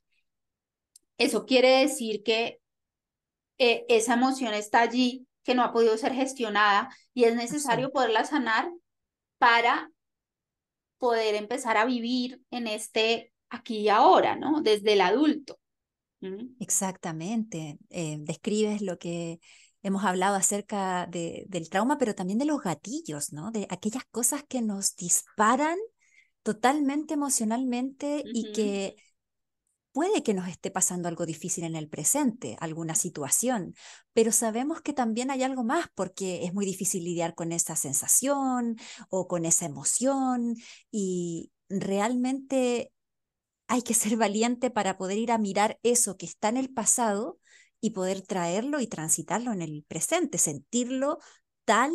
eso 1.17 1.45
quiere 1.45 1.81
decir 1.81 2.23
que 2.23 2.59
eh, 3.57 3.85
esa 3.89 4.13
emoción 4.13 4.53
está 4.53 4.81
allí, 4.81 5.27
que 5.43 5.55
no 5.55 5.63
ha 5.63 5.73
podido 5.73 5.97
ser 5.97 6.13
gestionada 6.13 6.89
y 7.13 7.25
es 7.25 7.35
necesario 7.35 7.91
poderla 7.91 8.23
sanar 8.23 8.71
para 9.37 9.91
poder 10.97 11.35
empezar 11.35 11.75
a 11.77 11.85
vivir 11.85 12.41
en 12.49 12.67
este 12.67 13.33
aquí 13.49 13.79
y 13.79 13.89
ahora, 13.89 14.37
¿no? 14.37 14.61
Desde 14.61 14.93
el 14.93 15.01
adulto. 15.01 15.59
Exactamente. 16.59 17.77
Eh, 17.89 18.17
describes 18.19 18.81
lo 18.81 18.97
que 18.97 19.39
hemos 19.83 20.03
hablado 20.03 20.35
acerca 20.35 21.07
de, 21.07 21.45
del 21.47 21.69
trauma, 21.69 21.97
pero 21.97 22.15
también 22.15 22.39
de 22.39 22.45
los 22.45 22.61
gatillos, 22.61 23.33
¿no? 23.33 23.51
De 23.51 23.67
aquellas 23.69 24.03
cosas 24.11 24.43
que 24.47 24.61
nos 24.61 24.95
disparan 24.95 25.77
totalmente 26.43 27.13
emocionalmente 27.13 28.23
y 28.25 28.51
que 28.51 28.95
puede 29.91 30.23
que 30.23 30.33
nos 30.33 30.47
esté 30.47 30.71
pasando 30.71 31.07
algo 31.07 31.25
difícil 31.25 31.63
en 31.63 31.75
el 31.75 31.89
presente, 31.89 32.57
alguna 32.59 32.95
situación, 32.95 33.75
pero 34.13 34.31
sabemos 34.31 34.81
que 34.81 34.93
también 34.93 35.31
hay 35.31 35.43
algo 35.43 35.63
más 35.63 35.87
porque 35.95 36.45
es 36.45 36.53
muy 36.53 36.65
difícil 36.65 37.03
lidiar 37.03 37.35
con 37.35 37.51
esa 37.51 37.75
sensación 37.75 38.77
o 39.09 39.27
con 39.27 39.45
esa 39.45 39.65
emoción 39.65 40.55
y 40.91 41.51
realmente 41.69 42.91
hay 43.67 43.81
que 43.81 43.93
ser 43.93 44.17
valiente 44.17 44.71
para 44.71 44.97
poder 44.97 45.17
ir 45.17 45.31
a 45.31 45.37
mirar 45.37 45.79
eso 45.83 46.17
que 46.17 46.25
está 46.25 46.49
en 46.49 46.57
el 46.57 46.71
pasado 46.73 47.39
y 47.81 47.91
poder 47.91 48.21
traerlo 48.21 48.79
y 48.79 48.87
transitarlo 48.87 49.51
en 49.51 49.61
el 49.61 49.83
presente, 49.87 50.37
sentirlo 50.37 51.19
tal 51.65 51.93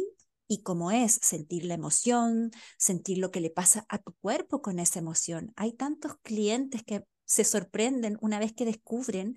y 0.48 0.62
como 0.62 0.90
es 0.90 1.18
sentir 1.22 1.64
la 1.64 1.74
emoción, 1.74 2.50
sentir 2.78 3.18
lo 3.18 3.30
que 3.30 3.40
le 3.40 3.50
pasa 3.50 3.86
a 3.88 3.98
tu 3.98 4.12
cuerpo 4.14 4.62
con 4.62 4.78
esa 4.78 4.98
emoción. 4.98 5.52
Hay 5.56 5.72
tantos 5.72 6.16
clientes 6.22 6.82
que 6.84 7.04
se 7.24 7.44
sorprenden 7.44 8.18
una 8.20 8.38
vez 8.38 8.52
que 8.52 8.64
descubren 8.64 9.36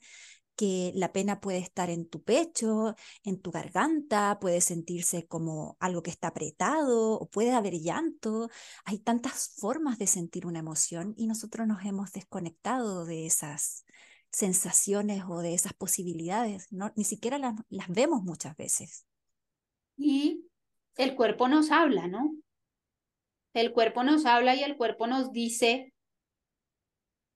que 0.56 0.92
la 0.94 1.14
pena 1.14 1.40
puede 1.40 1.60
estar 1.60 1.90
en 1.90 2.10
tu 2.10 2.22
pecho, 2.22 2.94
en 3.24 3.40
tu 3.42 3.50
garganta, 3.50 4.40
puede 4.42 4.60
sentirse 4.60 5.26
como 5.26 5.78
algo 5.80 6.04
que 6.04 6.12
está 6.12 6.28
apretado 6.28 7.14
o 7.14 7.30
puede 7.30 7.52
haber 7.52 7.80
llanto. 7.80 8.50
Hay 8.84 9.00
tantas 9.00 9.54
formas 9.58 9.98
de 10.00 10.08
sentir 10.08 10.46
una 10.46 10.60
emoción 10.60 11.14
y 11.16 11.28
nosotros 11.28 11.66
nos 11.66 11.86
hemos 11.86 12.12
desconectado 12.12 13.06
de 13.06 13.26
esas 13.26 13.86
sensaciones 14.32 15.24
o 15.28 15.40
de 15.40 15.54
esas 15.54 15.74
posibilidades. 15.74 16.72
No, 16.72 16.92
ni 16.96 17.04
siquiera 17.04 17.38
las, 17.38 17.56
las 17.70 17.88
vemos 17.90 18.24
muchas 18.24 18.56
veces. 18.56 19.06
Y 19.98 20.46
el 20.98 21.16
cuerpo 21.16 21.48
nos 21.48 21.72
habla, 21.72 22.08
¿no? 22.08 22.34
El 23.54 23.72
cuerpo 23.72 24.04
nos 24.04 24.26
habla 24.26 24.56
y 24.56 24.64
el 24.64 24.78
cuerpo 24.78 25.08
nos 25.08 25.32
dice 25.32 25.94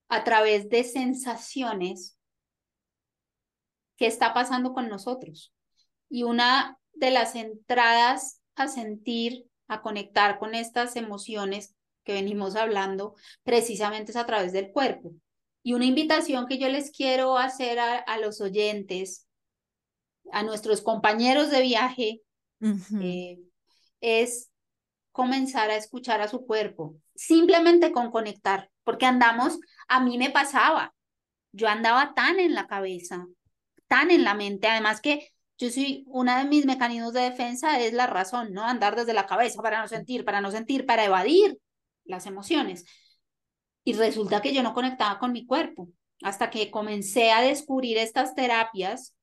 a 0.10 0.24
través 0.24 0.70
de 0.70 0.84
sensaciones 0.84 2.18
qué 3.98 4.08
está 4.08 4.34
pasando 4.34 4.74
con 4.74 4.90
nosotros. 4.90 5.54
Y 6.10 6.24
una 6.24 6.78
de 6.94 7.12
las 7.12 7.36
entradas 7.36 8.42
a 8.56 8.68
sentir, 8.68 9.46
a 9.68 9.82
conectar 9.82 10.38
con 10.38 10.56
estas 10.56 10.96
emociones 10.96 11.76
que 12.04 12.14
venimos 12.14 12.56
hablando, 12.56 13.16
precisamente 13.44 14.12
es 14.12 14.18
a 14.18 14.26
través 14.26 14.54
del 14.54 14.72
cuerpo. 14.72 15.14
Y 15.64 15.74
una 15.74 15.86
invitación 15.86 16.46
que 16.46 16.58
yo 16.58 16.68
les 16.68 16.92
quiero 16.92 17.38
hacer 17.38 17.80
a, 17.80 18.18
los 18.20 18.42
oyentes, 18.42 19.28
a 20.32 20.44
nuestros 20.44 20.82
compañeros 20.82 21.50
de 21.50 21.62
viaje, 21.62 22.22
eh, 23.02 23.40
es 24.02 24.52
comenzar 25.12 25.70
a 25.70 25.78
escuchar 25.78 26.22
a 26.22 26.28
su 26.28 26.46
cuerpo, 26.46 26.98
simplemente 27.16 27.92
con 27.92 28.12
conectar, 28.12 28.70
porque 28.84 29.06
andamos, 29.06 29.60
a 29.88 30.02
mí 30.02 30.18
me 30.18 30.30
pasaba, 30.30 30.94
yo 31.54 31.70
andaba 31.70 32.14
tan 32.14 32.40
en 32.40 32.54
la 32.54 32.68
cabeza, 32.68 33.26
tan 33.88 34.12
en 34.12 34.24
la 34.24 34.34
mente, 34.34 34.68
además 34.68 35.00
que 35.00 35.30
yo 35.58 35.70
soy, 35.70 36.04
una 36.08 36.40
de 36.40 36.50
mis 36.50 36.66
mecanismos 36.66 37.14
de 37.14 37.22
defensa 37.22 37.80
es 37.80 37.94
la 37.94 38.08
razón, 38.08 38.54
¿no? 38.54 38.64
Andar 38.64 38.96
desde 38.96 39.14
la 39.14 39.28
cabeza 39.28 39.62
para 39.62 39.82
no 39.82 39.88
sentir, 39.88 40.26
para 40.26 40.42
no 40.42 40.52
sentir, 40.52 40.86
para 40.86 41.06
evadir 41.06 41.60
las 42.06 42.26
emociones. 42.26 42.86
Y 43.84 43.94
resulta 43.94 44.42
que 44.42 44.54
yo 44.54 44.64
no 44.64 44.74
conectaba 44.74 45.20
con 45.20 45.32
mi 45.32 45.46
cuerpo 45.46 45.90
hasta 46.22 46.50
que 46.50 46.72
comencé 46.72 47.32
a 47.32 47.42
descubrir 47.42 47.98
estas 47.98 48.34
terapias 48.34 49.16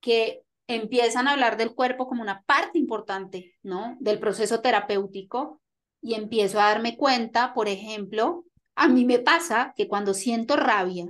que 0.00 0.42
empiezan 0.66 1.28
a 1.28 1.32
hablar 1.32 1.56
del 1.56 1.74
cuerpo 1.74 2.08
como 2.08 2.22
una 2.22 2.42
parte 2.42 2.78
importante, 2.78 3.54
¿no? 3.62 3.96
Del 4.00 4.18
proceso 4.18 4.60
terapéutico 4.60 5.60
y 6.00 6.14
empiezo 6.14 6.60
a 6.60 6.66
darme 6.66 6.96
cuenta, 6.96 7.54
por 7.54 7.68
ejemplo, 7.68 8.44
a 8.74 8.88
mí 8.88 9.04
me 9.04 9.18
pasa 9.18 9.72
que 9.76 9.88
cuando 9.88 10.12
siento 10.12 10.56
rabia 10.56 11.06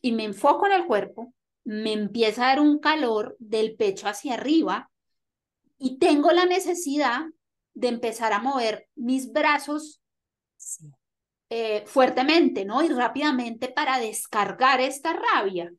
y 0.00 0.12
me 0.12 0.24
enfoco 0.24 0.66
en 0.66 0.72
el 0.72 0.86
cuerpo, 0.86 1.32
me 1.64 1.92
empieza 1.92 2.44
a 2.44 2.48
dar 2.48 2.60
un 2.60 2.80
calor 2.80 3.36
del 3.38 3.76
pecho 3.76 4.08
hacia 4.08 4.34
arriba 4.34 4.90
y 5.78 5.98
tengo 5.98 6.32
la 6.32 6.44
necesidad 6.44 7.22
de 7.74 7.88
empezar 7.88 8.32
a 8.32 8.40
mover 8.40 8.88
mis 8.94 9.32
brazos 9.32 10.02
eh, 11.54 11.84
fuertemente, 11.84 12.64
¿no? 12.64 12.82
Y 12.82 12.88
rápidamente 12.88 13.68
para 13.68 13.98
descargar 13.98 14.80
esta 14.80 15.12
rabia. 15.12 15.70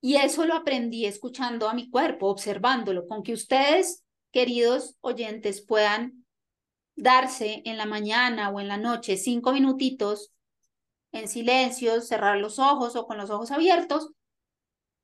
Y 0.00 0.14
eso 0.14 0.46
lo 0.46 0.54
aprendí 0.54 1.04
escuchando 1.04 1.68
a 1.68 1.74
mi 1.74 1.90
cuerpo, 1.90 2.28
observándolo, 2.28 3.08
con 3.08 3.24
que 3.24 3.32
ustedes, 3.32 4.04
queridos 4.30 4.96
oyentes, 5.00 5.66
puedan 5.66 6.24
darse 6.94 7.62
en 7.64 7.76
la 7.76 7.86
mañana 7.86 8.50
o 8.50 8.60
en 8.60 8.68
la 8.68 8.76
noche 8.76 9.16
cinco 9.16 9.52
minutitos 9.52 10.32
en 11.10 11.26
silencio, 11.26 12.00
cerrar 12.00 12.38
los 12.38 12.60
ojos 12.60 12.94
o 12.94 13.08
con 13.08 13.16
los 13.16 13.30
ojos 13.30 13.50
abiertos, 13.50 14.12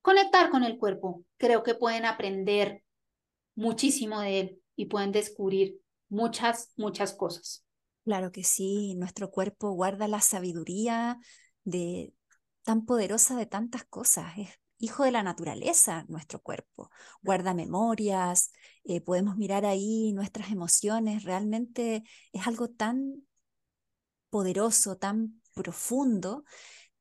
conectar 0.03 0.51
con 0.51 0.63
el 0.63 0.79
cuerpo. 0.79 1.25
Creo 1.37 1.65
que 1.65 1.75
pueden 1.75 2.05
aprender 2.05 2.85
muchísimo 3.57 4.21
de 4.21 4.39
él 4.39 4.63
y 4.77 4.87
pueden 4.87 5.11
descubrir 5.11 5.81
muchas, 6.09 6.73
muchas 6.77 7.13
cosas. 7.13 7.65
Claro 8.11 8.33
que 8.33 8.43
sí, 8.43 8.97
nuestro 8.97 9.31
cuerpo 9.31 9.71
guarda 9.71 10.09
la 10.09 10.21
sabiduría 10.21 11.21
de 11.63 12.13
tan 12.65 12.85
poderosa 12.85 13.37
de 13.37 13.47
tantas 13.47 13.85
cosas. 13.85 14.37
Es 14.37 14.49
hijo 14.79 15.05
de 15.05 15.13
la 15.13 15.23
naturaleza 15.23 16.07
nuestro 16.09 16.41
cuerpo. 16.41 16.91
Guarda 17.23 17.55
memorias, 17.55 18.51
eh, 18.83 19.01
podemos 19.01 19.37
mirar 19.37 19.65
ahí 19.65 20.13
nuestras 20.13 20.51
emociones. 20.51 21.23
Realmente 21.23 22.03
es 22.33 22.49
algo 22.49 22.69
tan 22.69 23.23
poderoso, 24.29 24.97
tan 24.97 25.41
profundo 25.55 26.45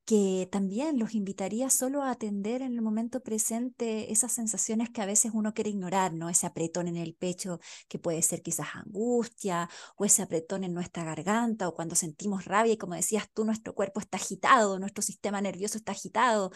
que 0.10 0.50
también 0.52 0.98
los 0.98 1.14
invitaría 1.14 1.70
solo 1.70 2.02
a 2.02 2.10
atender 2.10 2.64
en 2.64 2.74
el 2.74 2.82
momento 2.82 3.22
presente 3.22 4.12
esas 4.12 4.32
sensaciones 4.32 4.90
que 4.90 5.04
a 5.04 5.06
veces 5.06 5.34
uno 5.36 5.54
quiere 5.54 5.70
ignorar, 5.70 6.14
¿no? 6.16 6.30
Ese 6.30 6.48
apretón 6.48 6.88
en 6.88 6.98
el 6.98 7.14
pecho 7.14 7.60
que 7.88 8.00
puede 8.00 8.24
ser 8.24 8.42
quizás 8.42 8.70
angustia 8.74 9.70
o 9.98 10.06
ese 10.06 10.24
apretón 10.24 10.64
en 10.64 10.74
nuestra 10.74 11.04
garganta 11.04 11.68
o 11.68 11.76
cuando 11.76 11.94
sentimos 11.94 12.46
rabia 12.46 12.74
y 12.74 12.78
como 12.78 12.96
decías 12.96 13.30
tú, 13.36 13.46
nuestro 13.46 13.76
cuerpo 13.76 14.00
está 14.00 14.18
agitado, 14.18 14.80
nuestro 14.80 15.04
sistema 15.04 15.42
nervioso 15.42 15.78
está 15.78 15.92
agitado, 15.92 16.50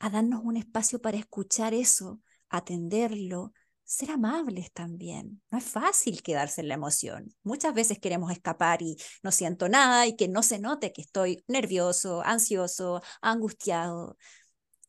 a 0.00 0.10
darnos 0.10 0.40
un 0.42 0.56
espacio 0.56 1.00
para 1.00 1.16
escuchar 1.16 1.74
eso, 1.74 2.20
atenderlo, 2.48 3.52
ser 3.86 4.10
amables 4.10 4.72
también. 4.72 5.40
No 5.50 5.58
es 5.58 5.64
fácil 5.64 6.22
quedarse 6.22 6.60
en 6.60 6.68
la 6.68 6.74
emoción. 6.74 7.34
Muchas 7.44 7.72
veces 7.72 7.98
queremos 7.98 8.32
escapar 8.32 8.82
y 8.82 8.96
no 9.22 9.30
siento 9.30 9.68
nada 9.68 10.06
y 10.06 10.16
que 10.16 10.28
no 10.28 10.42
se 10.42 10.58
note 10.58 10.92
que 10.92 11.02
estoy 11.02 11.44
nervioso, 11.46 12.20
ansioso, 12.22 13.00
angustiado. 13.22 14.18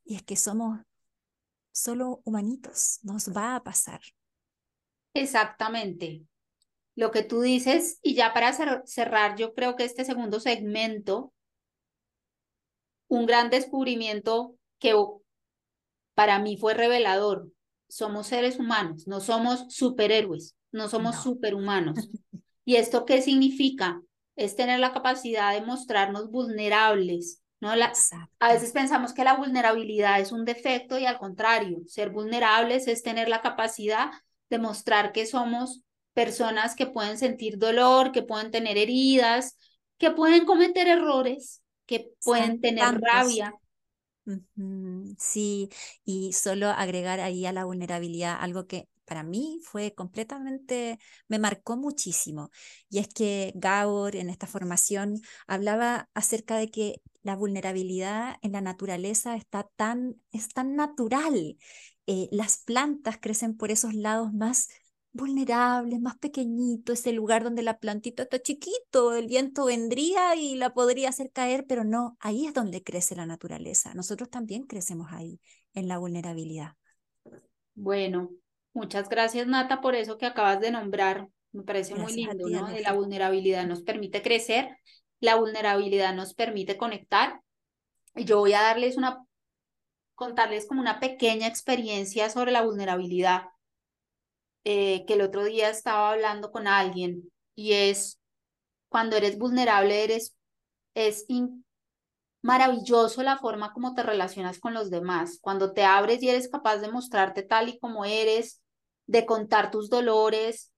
Y 0.03 0.15
es 0.15 0.23
que 0.23 0.35
somos 0.35 0.79
solo 1.71 2.21
humanitos, 2.25 2.99
nos 3.03 3.29
va 3.29 3.55
a 3.55 3.63
pasar. 3.63 4.01
Exactamente. 5.13 6.23
Lo 6.95 7.11
que 7.11 7.21
tú 7.21 7.41
dices, 7.41 7.99
y 8.01 8.15
ya 8.15 8.33
para 8.33 8.51
cerrar, 8.85 9.37
yo 9.37 9.53
creo 9.53 9.75
que 9.75 9.83
este 9.83 10.05
segundo 10.05 10.39
segmento, 10.39 11.31
un 13.07 13.27
gran 13.27 13.51
descubrimiento 13.51 14.57
que 14.79 14.95
para 16.15 16.39
mí 16.39 16.57
fue 16.57 16.73
revelador, 16.73 17.51
somos 17.87 18.27
seres 18.27 18.59
humanos, 18.59 19.07
no 19.07 19.19
somos 19.19 19.65
superhéroes, 19.69 20.55
no 20.71 20.87
somos 20.89 21.21
superhumanos. 21.21 22.09
¿Y 22.65 22.75
esto 22.75 23.05
qué 23.05 23.21
significa? 23.21 24.01
Es 24.35 24.55
tener 24.55 24.79
la 24.79 24.93
capacidad 24.93 25.53
de 25.53 25.65
mostrarnos 25.65 26.29
vulnerables. 26.29 27.41
¿no? 27.59 27.75
La, 27.75 27.93
a 28.39 28.53
veces 28.53 28.71
pensamos 28.71 29.13
que 29.13 29.23
la 29.23 29.35
vulnerabilidad 29.35 30.19
es 30.19 30.31
un 30.31 30.45
defecto 30.45 30.99
y 30.99 31.05
al 31.05 31.17
contrario, 31.17 31.79
ser 31.87 32.11
vulnerables 32.11 32.87
es 32.87 33.03
tener 33.03 33.29
la 33.29 33.41
capacidad 33.41 34.11
de 34.49 34.59
mostrar 34.59 35.11
que 35.11 35.25
somos 35.25 35.81
personas 36.13 36.75
que 36.75 36.87
pueden 36.87 37.17
sentir 37.17 37.57
dolor, 37.57 38.11
que 38.11 38.23
pueden 38.23 38.51
tener 38.51 38.77
heridas, 38.77 39.57
que 39.97 40.11
pueden 40.11 40.45
cometer 40.45 40.87
errores, 40.87 41.61
que 41.85 42.11
pueden 42.23 42.59
tener 42.61 42.99
rabia, 42.99 43.53
Sí, 45.19 45.69
y 46.05 46.33
solo 46.33 46.67
agregar 46.69 47.19
ahí 47.19 47.45
a 47.45 47.51
la 47.53 47.65
vulnerabilidad 47.65 48.37
algo 48.39 48.67
que 48.67 48.87
para 49.05 49.23
mí 49.23 49.59
fue 49.63 49.93
completamente, 49.95 50.99
me 51.29 51.39
marcó 51.39 51.77
muchísimo. 51.77 52.49
Y 52.89 52.99
es 52.99 53.07
que 53.07 53.53
Gabor 53.55 54.15
en 54.15 54.29
esta 54.29 54.47
formación 54.47 55.21
hablaba 55.47 56.09
acerca 56.13 56.57
de 56.57 56.69
que 56.69 57.01
la 57.23 57.35
vulnerabilidad 57.35 58.35
en 58.41 58.51
la 58.51 58.61
naturaleza 58.61 59.35
está 59.35 59.63
tan, 59.77 60.21
es 60.31 60.49
tan 60.49 60.75
natural. 60.75 61.57
Eh, 62.05 62.27
las 62.31 62.57
plantas 62.59 63.17
crecen 63.19 63.55
por 63.57 63.71
esos 63.71 63.93
lados 63.93 64.33
más 64.33 64.67
vulnerable, 65.17 65.99
más 65.99 66.17
pequeñito, 66.17 66.93
ese 66.93 67.11
lugar 67.11 67.43
donde 67.43 67.63
la 67.63 67.77
plantita 67.77 68.23
está 68.23 68.41
chiquito, 68.41 69.15
el 69.15 69.27
viento 69.27 69.65
vendría 69.65 70.35
y 70.35 70.55
la 70.55 70.73
podría 70.73 71.09
hacer 71.09 71.31
caer, 71.31 71.65
pero 71.67 71.83
no, 71.83 72.15
ahí 72.19 72.45
es 72.45 72.53
donde 72.53 72.83
crece 72.83 73.15
la 73.15 73.25
naturaleza. 73.25 73.93
Nosotros 73.93 74.29
también 74.29 74.63
crecemos 74.63 75.11
ahí, 75.11 75.41
en 75.73 75.87
la 75.89 75.97
vulnerabilidad. 75.97 76.73
Bueno, 77.73 78.29
muchas 78.73 79.09
gracias 79.09 79.47
Nata 79.47 79.81
por 79.81 79.95
eso 79.95 80.17
que 80.17 80.25
acabas 80.25 80.61
de 80.61 80.71
nombrar. 80.71 81.27
Me 81.51 81.63
parece 81.63 81.95
muy 81.95 82.13
lindo, 82.13 82.47
¿no? 82.47 82.67
De 82.67 82.81
la 82.81 82.93
vulnerabilidad 82.93 83.65
nos 83.67 83.81
permite 83.81 84.21
crecer, 84.21 84.77
la 85.19 85.35
vulnerabilidad 85.35 86.13
nos 86.13 86.33
permite 86.33 86.77
conectar. 86.77 87.41
Y 88.15 88.25
yo 88.25 88.39
voy 88.39 88.53
a 88.53 88.61
darles 88.61 88.97
una, 88.97 89.25
contarles 90.15 90.67
como 90.67 90.81
una 90.81 90.99
pequeña 90.99 91.47
experiencia 91.47 92.29
sobre 92.29 92.51
la 92.51 92.63
vulnerabilidad 92.63 93.43
eh, 94.69 95.05
que 95.05 95.13
el 95.13 95.21
otro 95.21 95.45
día 95.45 95.69
estaba 95.69 96.11
hablando 96.11 96.51
con 96.51 96.67
alguien 96.67 97.31
y 97.55 97.71
es 97.71 98.19
cuando 98.89 99.15
eres 99.15 99.37
vulnerable, 99.37 100.03
eres, 100.03 100.35
es 100.93 101.25
maravilloso 102.41 103.23
la 103.23 103.37
forma 103.37 103.71
como 103.71 103.93
te 103.93 104.03
relacionas 104.03 104.59
con 104.59 104.73
los 104.73 104.89
demás. 104.89 105.39
Cuando 105.39 105.71
te 105.71 105.85
abres 105.85 106.21
y 106.21 106.27
eres 106.27 106.49
capaz 106.49 106.79
de 106.79 106.91
mostrarte 106.91 107.43
tal 107.43 107.69
y 107.69 107.79
como 107.79 108.03
eres, 108.03 108.61
de 109.05 109.25
contar 109.25 109.71
tus 109.71 109.89
dolores, 109.89 110.73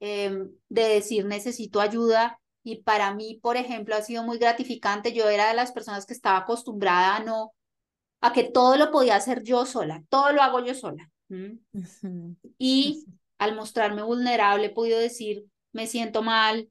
em, 0.00 0.50
de 0.70 0.88
decir 0.88 1.26
necesito 1.26 1.82
ayuda. 1.82 2.40
Y 2.62 2.76
para 2.82 3.12
mí, 3.14 3.40
por 3.42 3.58
ejemplo, 3.58 3.94
ha 3.94 4.00
sido 4.00 4.22
muy 4.22 4.38
gratificante. 4.38 5.12
Yo 5.12 5.28
era 5.28 5.48
de 5.48 5.54
las 5.54 5.70
personas 5.70 6.06
que 6.06 6.14
estaba 6.14 6.38
acostumbrada 6.38 7.16
a 7.16 7.20
no, 7.22 7.52
a 8.22 8.32
que 8.32 8.44
todo 8.44 8.78
lo 8.78 8.90
podía 8.90 9.16
hacer 9.16 9.42
yo 9.42 9.66
sola, 9.66 10.02
todo 10.08 10.32
lo 10.32 10.40
hago 10.40 10.64
yo 10.64 10.74
sola. 10.74 11.10
Y 12.56 13.04
al 13.38 13.54
mostrarme 13.54 14.02
vulnerable 14.02 14.66
he 14.66 14.70
podido 14.70 14.98
decir, 14.98 15.44
me 15.72 15.86
siento 15.86 16.22
mal, 16.22 16.70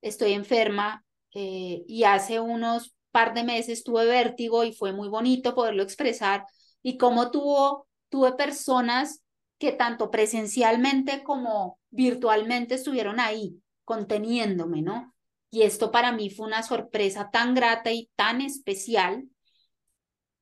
estoy 0.00 0.32
enferma, 0.32 1.04
eh, 1.34 1.84
y 1.86 2.04
hace 2.04 2.40
unos 2.40 2.94
par 3.10 3.34
de 3.34 3.44
meses 3.44 3.84
tuve 3.84 4.06
vértigo 4.06 4.64
y 4.64 4.72
fue 4.72 4.92
muy 4.92 5.08
bonito 5.08 5.54
poderlo 5.54 5.82
expresar 5.82 6.44
y 6.82 6.96
cómo 6.98 7.30
tuvo, 7.30 7.86
tuve 8.08 8.32
personas 8.32 9.22
que 9.58 9.72
tanto 9.72 10.10
presencialmente 10.10 11.22
como 11.22 11.78
virtualmente 11.90 12.74
estuvieron 12.74 13.20
ahí 13.20 13.62
conteniéndome, 13.84 14.82
¿no? 14.82 15.14
Y 15.50 15.62
esto 15.62 15.92
para 15.92 16.12
mí 16.12 16.30
fue 16.30 16.46
una 16.46 16.62
sorpresa 16.62 17.30
tan 17.30 17.54
grata 17.54 17.92
y 17.92 18.10
tan 18.16 18.40
especial 18.40 19.28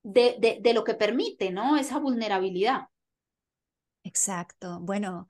de, 0.03 0.37
de, 0.39 0.59
de 0.61 0.73
lo 0.75 0.85
que 0.85 0.95
permite, 0.95 1.51
¿no? 1.51 1.77
Esa 1.77 1.99
vulnerabilidad. 1.99 2.83
Exacto. 4.05 4.79
Bueno, 4.81 5.29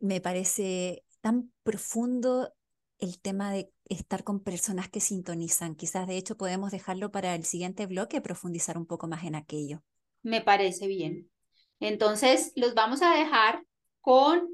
me 0.00 0.20
parece 0.20 1.04
tan 1.20 1.52
profundo 1.62 2.52
el 2.98 3.20
tema 3.20 3.52
de 3.52 3.72
estar 3.84 4.24
con 4.24 4.40
personas 4.40 4.88
que 4.88 5.00
sintonizan. 5.00 5.74
Quizás 5.74 6.06
de 6.06 6.16
hecho 6.16 6.36
podemos 6.36 6.70
dejarlo 6.70 7.10
para 7.10 7.34
el 7.34 7.44
siguiente 7.44 7.86
bloque, 7.86 8.20
profundizar 8.20 8.76
un 8.76 8.86
poco 8.86 9.06
más 9.06 9.24
en 9.24 9.34
aquello. 9.34 9.82
Me 10.22 10.40
parece 10.40 10.86
bien. 10.86 11.30
Entonces, 11.78 12.52
los 12.56 12.74
vamos 12.74 13.00
a 13.02 13.14
dejar 13.14 13.64
con 14.00 14.48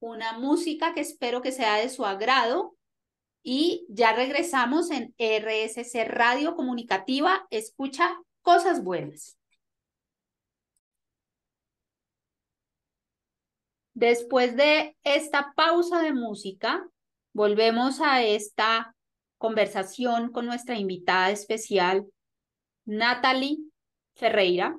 una 0.00 0.38
música 0.38 0.94
que 0.94 1.00
espero 1.00 1.42
que 1.42 1.52
sea 1.52 1.76
de 1.76 1.88
su 1.88 2.04
agrado 2.04 2.76
y 3.42 3.86
ya 3.88 4.14
regresamos 4.14 4.90
en 4.90 5.14
RSC 5.18 6.04
Radio 6.06 6.56
Comunicativa. 6.56 7.46
Escucha 7.50 8.16
cosas 8.42 8.82
buenas. 8.82 9.38
Después 13.94 14.56
de 14.56 14.96
esta 15.04 15.52
pausa 15.56 16.02
de 16.02 16.12
música, 16.12 16.84
volvemos 17.32 18.00
a 18.00 18.22
esta 18.22 18.94
conversación 19.38 20.32
con 20.32 20.46
nuestra 20.46 20.76
invitada 20.76 21.30
especial, 21.30 22.06
Natalie 22.84 23.58
Ferreira. 24.14 24.78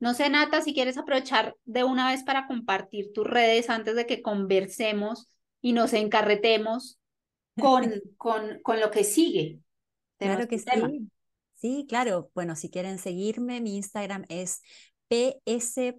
No 0.00 0.14
sé, 0.14 0.30
Nata, 0.30 0.62
si 0.62 0.72
quieres 0.72 0.96
aprovechar 0.96 1.56
de 1.64 1.84
una 1.84 2.10
vez 2.10 2.22
para 2.22 2.46
compartir 2.46 3.12
tus 3.12 3.26
redes 3.26 3.68
antes 3.68 3.96
de 3.96 4.06
que 4.06 4.22
conversemos 4.22 5.28
y 5.60 5.72
nos 5.72 5.92
encarretemos 5.92 6.98
con, 7.60 7.90
con, 8.16 8.60
con 8.62 8.80
lo 8.80 8.90
que 8.90 9.04
sigue. 9.04 9.58
Claro 10.18 10.48
que 10.48 10.58
sí. 10.58 11.08
Sí, 11.54 11.86
claro. 11.88 12.30
Bueno, 12.34 12.54
si 12.54 12.70
quieren 12.70 12.98
seguirme, 12.98 13.60
mi 13.60 13.76
Instagram 13.76 14.24
es 14.28 14.62
ps 15.08 15.98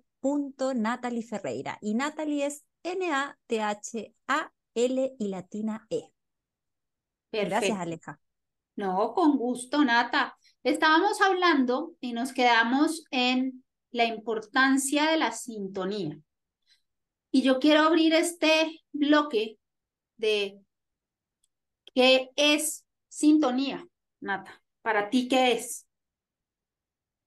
Natalie 0.75 1.23
Ferreira. 1.23 1.77
Y 1.81 1.95
Natalie 1.95 2.45
es 2.45 2.63
N-A-T-H-A-L 2.83 4.15
y 5.19 5.27
latina 5.27 5.87
E. 5.89 6.11
Gracias, 7.31 7.77
Aleja. 7.77 8.19
No, 8.75 9.13
con 9.13 9.37
gusto, 9.37 9.83
Nata. 9.83 10.37
Estábamos 10.63 11.21
hablando 11.21 11.95
y 11.99 12.13
nos 12.13 12.31
quedamos 12.31 13.03
en 13.11 13.63
la 13.91 14.05
importancia 14.05 15.11
de 15.11 15.17
la 15.17 15.31
sintonía. 15.31 16.17
Y 17.31 17.41
yo 17.41 17.59
quiero 17.59 17.81
abrir 17.81 18.13
este 18.13 18.81
bloque 18.91 19.59
de 20.17 20.59
qué 21.93 22.29
es 22.35 22.85
sintonía, 23.07 23.85
Nata. 24.21 24.63
Para 24.81 25.09
ti, 25.09 25.27
¿qué 25.27 25.51
es? 25.51 25.85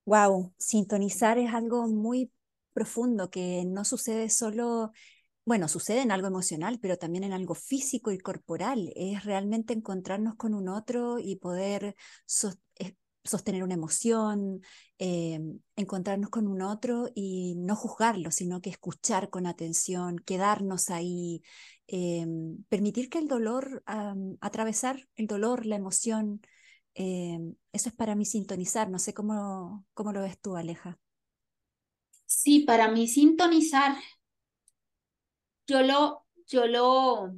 Wow, 0.05 0.52
sintonizar 0.59 1.38
es 1.38 1.52
algo 1.52 1.87
muy 1.87 2.33
profundo 2.72 3.30
que 3.30 3.64
no 3.66 3.85
sucede 3.85 4.30
solo, 4.30 4.92
bueno, 5.44 5.68
sucede 5.68 6.02
en 6.02 6.12
algo 6.12 6.28
emocional, 6.28 6.78
pero 6.80 6.96
también 6.98 7.24
en 7.24 7.32
algo 7.32 7.54
físico 7.54 8.12
y 8.12 8.18
corporal. 8.18 8.92
Es 8.96 9.24
realmente 9.24 9.74
encontrarnos 9.74 10.37
con 10.37 10.54
un 10.54 10.68
otro 10.68 11.18
y 11.18 11.37
poder 11.37 11.96
eh, 12.78 12.94
sostener 13.24 13.62
una 13.64 13.74
emoción, 13.74 14.61
eh, 14.98 15.40
encontrarnos 15.76 16.30
con 16.30 16.46
un 16.48 16.62
otro 16.62 17.08
y 17.14 17.54
no 17.56 17.74
juzgarlo, 17.76 18.30
sino 18.30 18.61
que 18.61 18.70
escuchar 18.70 19.30
con 19.30 19.46
atención, 19.46 20.18
quedarnos 20.18 20.90
ahí, 20.90 21.42
eh, 21.88 22.26
permitir 22.68 23.11
que 23.11 23.18
el 23.18 23.28
dolor, 23.28 23.82
atravesar 24.40 25.08
el 25.16 25.26
dolor, 25.26 25.66
la 25.66 25.76
emoción, 25.76 26.40
eso 26.94 27.88
es 27.88 27.94
para 27.94 28.14
mí 28.14 28.24
sintonizar. 28.24 28.90
No 28.90 28.98
sé 28.98 29.14
cómo, 29.14 29.85
cómo 29.94 30.12
lo 30.12 30.22
ves 30.22 30.38
tú, 30.40 30.56
Aleja. 30.56 31.01
Sí, 32.33 32.61
para 32.61 32.88
mí 32.88 33.07
sintonizar, 33.07 33.95
yo 35.66 35.83
lo, 35.83 36.27
yo 36.47 36.66
lo 36.66 37.35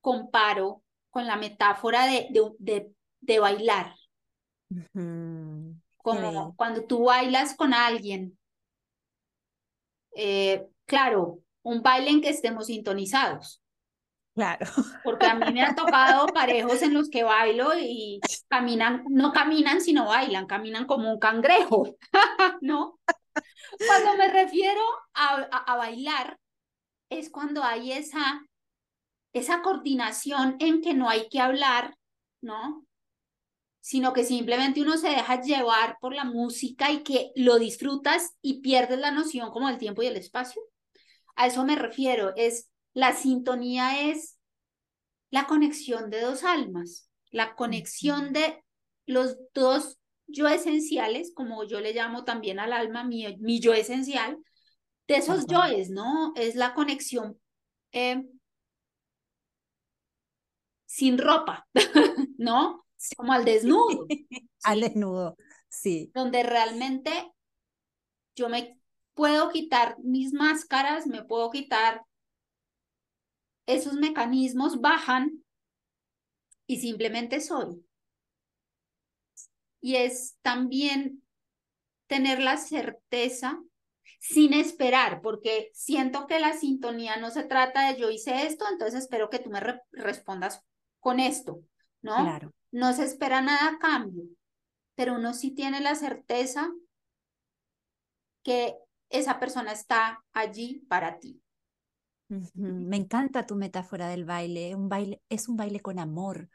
comparo 0.00 0.82
con 1.10 1.26
la 1.26 1.36
metáfora 1.36 2.06
de, 2.06 2.28
de, 2.58 2.92
de, 3.20 3.38
bailar. 3.38 3.94
Como 5.96 6.54
cuando 6.56 6.84
tú 6.86 7.04
bailas 7.04 7.56
con 7.56 7.74
alguien. 7.74 8.38
Eh, 10.14 10.66
claro, 10.86 11.40
un 11.62 11.82
baile 11.82 12.10
en 12.10 12.22
que 12.22 12.30
estemos 12.30 12.66
sintonizados. 12.66 13.60
Claro. 14.34 14.66
Porque 15.02 15.26
a 15.26 15.34
mí 15.34 15.52
me 15.52 15.62
ha 15.62 15.74
tocado 15.74 16.26
parejos 16.28 16.82
en 16.82 16.94
los 16.94 17.10
que 17.10 17.24
bailo 17.24 17.72
y 17.78 18.20
caminan, 18.48 19.04
no 19.08 19.32
caminan, 19.32 19.80
sino 19.80 20.06
bailan, 20.06 20.46
caminan 20.46 20.86
como 20.86 21.12
un 21.12 21.18
cangrejo, 21.18 21.96
¿no? 22.60 22.98
Cuando 23.86 24.16
me 24.16 24.28
refiero 24.28 24.82
a, 25.14 25.76
bailar, 25.76 26.38
es 27.10 27.30
cuando 27.30 27.62
hay 27.62 27.92
esa, 27.92 28.42
esa 29.32 29.62
coordinación 29.62 30.56
en 30.60 30.80
que 30.80 30.94
no 30.94 31.08
hay 31.08 31.28
que 31.28 31.40
hablar, 31.40 31.96
¿no? 32.40 32.86
Sino 33.80 34.12
que 34.12 34.24
simplemente 34.24 34.82
uno 34.82 34.96
se 34.96 35.10
deja 35.10 35.40
llevar 35.40 35.98
por 36.00 36.14
la 36.14 36.24
música 36.24 36.90
y 36.90 37.02
que 37.02 37.32
lo 37.36 37.58
disfrutas 37.58 38.36
y 38.42 38.60
pierdes 38.60 38.98
la 38.98 39.10
noción 39.10 39.50
como 39.50 39.68
del 39.68 39.78
tiempo 39.78 40.02
y 40.02 40.06
el 40.06 40.16
espacio. 40.16 40.62
A 41.36 41.46
eso 41.46 41.64
me 41.64 41.76
refiero, 41.76 42.32
es 42.36 42.70
la 42.94 43.14
sintonía 43.14 44.08
es 44.08 44.38
la 45.30 45.46
conexión 45.46 46.08
de 46.08 46.22
dos 46.22 46.44
almas, 46.44 47.10
la 47.30 47.54
conexión 47.54 48.32
de 48.32 48.64
los 49.06 49.36
dos 49.52 49.98
yo 50.26 50.48
esenciales, 50.48 51.32
como 51.34 51.64
yo 51.64 51.80
le 51.80 51.92
llamo 51.92 52.24
también 52.24 52.58
al 52.58 52.72
alma, 52.72 53.04
mi, 53.04 53.36
mi 53.38 53.60
yo 53.60 53.74
esencial, 53.74 54.38
de 55.08 55.16
esos 55.16 55.46
yoes, 55.46 55.90
¿no? 55.90 56.32
Es 56.34 56.56
la 56.56 56.74
conexión 56.74 57.38
eh, 57.92 58.24
sin 60.86 61.18
ropa, 61.18 61.66
¿no? 62.38 62.84
Como 63.16 63.32
al 63.32 63.44
desnudo. 63.44 64.06
Al 64.64 64.80
desnudo, 64.80 65.36
sí. 65.68 66.10
Donde 66.12 66.42
realmente 66.42 67.32
yo 68.34 68.48
me 68.48 68.80
puedo 69.14 69.50
quitar 69.50 69.96
mis 70.02 70.32
máscaras, 70.32 71.06
me 71.06 71.22
puedo 71.22 71.50
quitar 71.50 72.02
esos 73.66 73.94
mecanismos, 73.94 74.80
bajan 74.80 75.44
y 76.66 76.80
simplemente 76.80 77.40
soy 77.40 77.85
y 79.86 79.94
es 79.94 80.36
también 80.42 81.22
tener 82.08 82.40
la 82.40 82.56
certeza 82.56 83.62
sin 84.18 84.52
esperar, 84.52 85.20
porque 85.22 85.70
siento 85.74 86.26
que 86.26 86.40
la 86.40 86.54
sintonía 86.54 87.18
no 87.18 87.30
se 87.30 87.44
trata 87.44 87.86
de 87.86 87.96
yo 87.96 88.10
hice 88.10 88.48
esto, 88.48 88.64
entonces 88.68 89.04
espero 89.04 89.30
que 89.30 89.38
tú 89.38 89.48
me 89.48 89.60
respondas 89.92 90.64
con 90.98 91.20
esto, 91.20 91.62
¿no? 92.02 92.16
Claro. 92.16 92.52
No 92.72 92.92
se 92.94 93.04
espera 93.04 93.40
nada 93.42 93.68
a 93.68 93.78
cambio, 93.78 94.24
pero 94.96 95.14
uno 95.14 95.32
sí 95.32 95.52
tiene 95.52 95.80
la 95.80 95.94
certeza 95.94 96.68
que 98.42 98.74
esa 99.08 99.38
persona 99.38 99.70
está 99.70 100.24
allí 100.32 100.84
para 100.88 101.20
ti. 101.20 101.40
Me 102.54 102.96
encanta 102.96 103.46
tu 103.46 103.54
metáfora 103.54 104.08
del 104.08 104.24
baile. 104.24 104.74
Un 104.74 104.88
baile 104.88 105.22
es 105.28 105.48
un 105.48 105.56
baile 105.56 105.78
con 105.78 106.00
amor, 106.00 106.48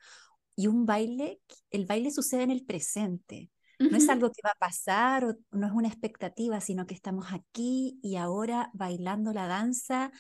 y 0.56 0.68
un 0.68 0.86
baile, 0.86 1.42
el 1.70 1.86
baile 1.86 2.12
sucede 2.12 2.44
en 2.44 2.52
el 2.52 2.66
presente. 2.66 3.52
No 3.90 3.98
es 3.98 4.10
algo 4.10 4.32
que 4.32 4.42
va 4.46 4.52
a 4.52 4.60
pasar 4.60 5.26
o 5.26 5.36
no 5.52 5.68
es 5.68 5.74
una 5.74 5.88
expectativa, 5.88 6.62
sino 6.62 6.86
que 6.86 6.94
estamos 6.94 7.28
aquí 7.32 8.00
y 8.04 8.16
ahora 8.18 8.70
bailando 8.74 9.34
la 9.34 9.48
danza 9.48 10.12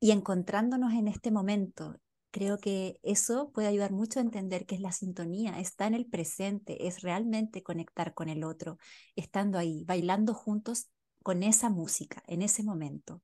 y 0.00 0.10
encontrándonos 0.12 0.92
en 0.94 1.08
este 1.08 1.30
momento. 1.30 1.96
Creo 2.30 2.58
que 2.58 2.98
eso 3.02 3.50
puede 3.52 3.68
ayudar 3.68 3.92
mucho 3.92 4.18
a 4.18 4.22
entender 4.22 4.66
que 4.66 4.74
es 4.74 4.80
la 4.80 4.92
sintonía, 4.92 5.58
está 5.58 5.86
en 5.86 5.94
el 5.94 6.06
presente, 6.06 6.86
es 6.86 7.00
realmente 7.02 7.62
conectar 7.62 8.14
con 8.14 8.28
el 8.28 8.44
otro, 8.44 8.78
estando 9.16 9.58
ahí, 9.58 9.84
bailando 9.84 10.34
juntos 10.34 10.88
con 11.22 11.42
esa 11.42 11.70
música, 11.70 12.22
en 12.26 12.42
ese 12.42 12.62
momento. 12.62 13.22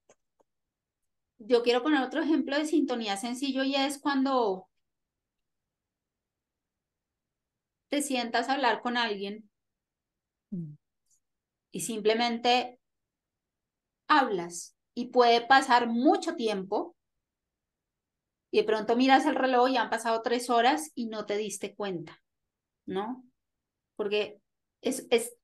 yo 1.38 1.62
quiero 1.62 1.83
poner 1.83 2.02
otro 2.02 2.22
ejemplo 2.22 2.57
de 2.57 2.66
sintonía 2.66 3.16
sencillo 3.16 3.64
y 3.64 3.74
es 3.74 3.98
cuando 3.98 4.68
te 7.92 8.00
sientas 8.00 8.48
a 8.48 8.55
hablar 8.55 8.81
con 8.81 8.96
alguien 8.96 9.50
mm. 10.50 10.72
y 11.72 11.81
simplemente 11.81 12.81
hablas 14.09 14.74
y 14.94 15.09
puede 15.09 15.46
pasar 15.46 15.88
mucho 15.88 16.35
tiempo 16.35 16.96
y 18.50 18.61
de 18.61 18.64
pronto 18.64 18.96
miras 18.96 19.26
el 19.26 19.35
reloj 19.35 19.68
y 19.68 19.76
han 19.76 19.90
pasado 19.90 20.22
tres 20.22 20.48
horas 20.48 20.90
y 20.94 21.05
no 21.05 21.26
te 21.26 21.37
diste 21.37 21.74
cuenta, 21.74 22.18
¿no? 22.87 23.26
Porque 23.94 24.40
es, 24.81 25.07
es, 25.11 25.37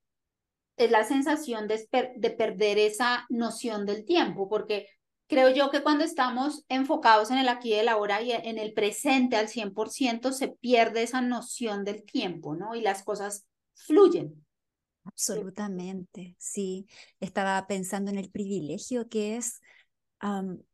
es 0.78 0.90
la 0.90 1.04
sensación 1.04 1.68
de, 1.68 1.86
de 2.16 2.30
perder 2.30 2.78
esa 2.78 3.26
noción 3.28 3.84
del 3.84 4.06
tiempo, 4.06 4.48
porque 4.48 4.88
creo 5.28 5.50
yo 5.50 5.70
que 5.70 5.82
cuando 5.82 6.04
estamos 6.04 6.64
enfocados 6.68 7.30
en 7.30 7.38
el 7.38 7.48
aquí 7.48 7.70
y 7.70 7.74
el 7.74 7.88
ahora 7.88 8.20
y 8.22 8.32
en 8.32 8.58
el 8.58 8.72
presente 8.72 9.36
al 9.36 9.48
100%, 9.48 10.32
se 10.32 10.48
pierde 10.48 11.02
esa 11.02 11.20
noción 11.20 11.84
del 11.84 12.02
tiempo, 12.02 12.56
¿no? 12.56 12.74
Y 12.74 12.80
las 12.80 13.02
cosas 13.02 13.46
fluyen. 13.74 14.44
Absolutamente, 15.04 16.34
sí. 16.38 16.86
Estaba 17.20 17.66
pensando 17.66 18.10
en 18.10 18.18
el 18.18 18.30
privilegio 18.30 19.08
que 19.08 19.36
es 19.36 19.60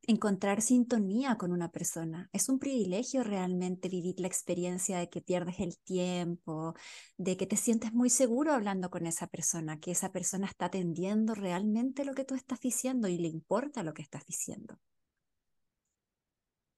encontrar 0.07 0.62
sintonía 0.62 1.37
con 1.37 1.52
una 1.52 1.70
persona. 1.70 2.30
Es 2.33 2.48
un 2.48 2.59
privilegio 2.59 3.22
realmente 3.22 3.88
vivir 3.88 4.18
la 4.18 4.26
experiencia 4.26 4.98
de 4.98 5.11
que 5.11 5.20
pierdes 5.20 5.61
el 5.61 5.78
tiempo, 5.78 6.74
de 7.18 7.37
que 7.37 7.46
te 7.46 7.57
sientes 7.57 7.92
muy 7.92 8.09
seguro 8.09 8.52
hablando 8.52 8.90
con 8.90 9.07
esa 9.07 9.26
persona, 9.26 9.80
que 9.80 9.90
esa 9.90 10.12
persona 10.12 10.46
está 10.46 10.66
atendiendo 10.66 11.35
realmente 11.35 12.04
lo 12.04 12.14
que 12.14 12.24
tú 12.24 12.35
estás 12.35 12.61
diciendo 12.61 13.09
y 13.09 13.18
le 13.18 13.28
importa 13.28 13.83
lo 13.83 13.92
que 13.92 14.02
estás 14.02 14.24
diciendo. 14.24 14.78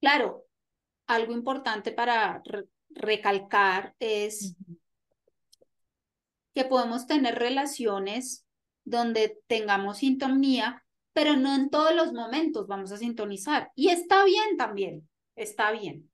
Claro, 0.00 0.44
algo 1.06 1.32
importante 1.32 1.92
para 1.92 2.42
recalcar 2.90 3.94
es 4.00 4.56
que 6.54 6.64
podemos 6.64 7.06
tener 7.06 7.36
relaciones 7.36 8.44
donde 8.84 9.38
tengamos 9.46 9.98
sintonía 9.98 10.85
pero 11.16 11.34
no 11.34 11.54
en 11.54 11.70
todos 11.70 11.94
los 11.94 12.12
momentos 12.12 12.66
vamos 12.66 12.92
a 12.92 12.98
sintonizar. 12.98 13.72
Y 13.74 13.88
está 13.88 14.22
bien 14.26 14.58
también, 14.58 15.08
está 15.34 15.72
bien. 15.72 16.10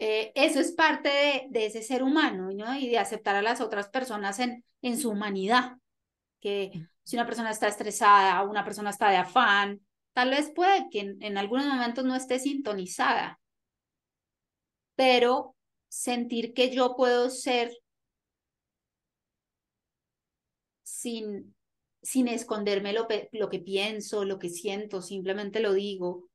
Eh, 0.00 0.32
eso 0.34 0.58
es 0.58 0.72
parte 0.72 1.08
de, 1.08 1.46
de, 1.50 1.66
ese 1.66 1.82
ser 1.82 2.02
humano, 2.02 2.50
¿no? 2.50 2.76
Y 2.76 2.88
de 2.88 2.98
aceptar 2.98 3.36
a 3.36 3.42
las 3.42 3.60
otras 3.60 3.90
personas 3.90 4.40
en, 4.40 4.64
en 4.82 4.98
su 4.98 5.10
humanidad. 5.10 5.76
Que 6.40 6.72
si 7.04 7.14
una 7.14 7.26
persona 7.26 7.52
está 7.52 7.68
estresada, 7.68 8.42
una 8.42 8.64
persona 8.64 8.90
está 8.90 9.08
de 9.08 9.18
afán, 9.18 9.82
tal 10.14 10.30
vez 10.30 10.50
puede 10.52 10.90
que 10.90 10.98
en, 10.98 11.22
en 11.22 11.38
algunos 11.38 11.66
momentos 11.66 12.04
no 12.04 12.16
esté 12.16 12.40
sintonizada. 12.40 13.38
Pero 14.96 15.54
sentir 15.86 16.54
que 16.54 16.74
yo 16.74 16.96
puedo 16.96 17.30
ser 17.30 17.70
sin 20.82 21.54
sin 22.08 22.26
esconderme 22.26 22.94
lo, 22.94 23.06
lo 23.32 23.50
que 23.50 23.58
pienso, 23.58 24.24
lo 24.24 24.38
que 24.38 24.48
siento, 24.48 25.02
simplemente 25.02 25.60
lo 25.60 25.74
digo. 25.74 26.30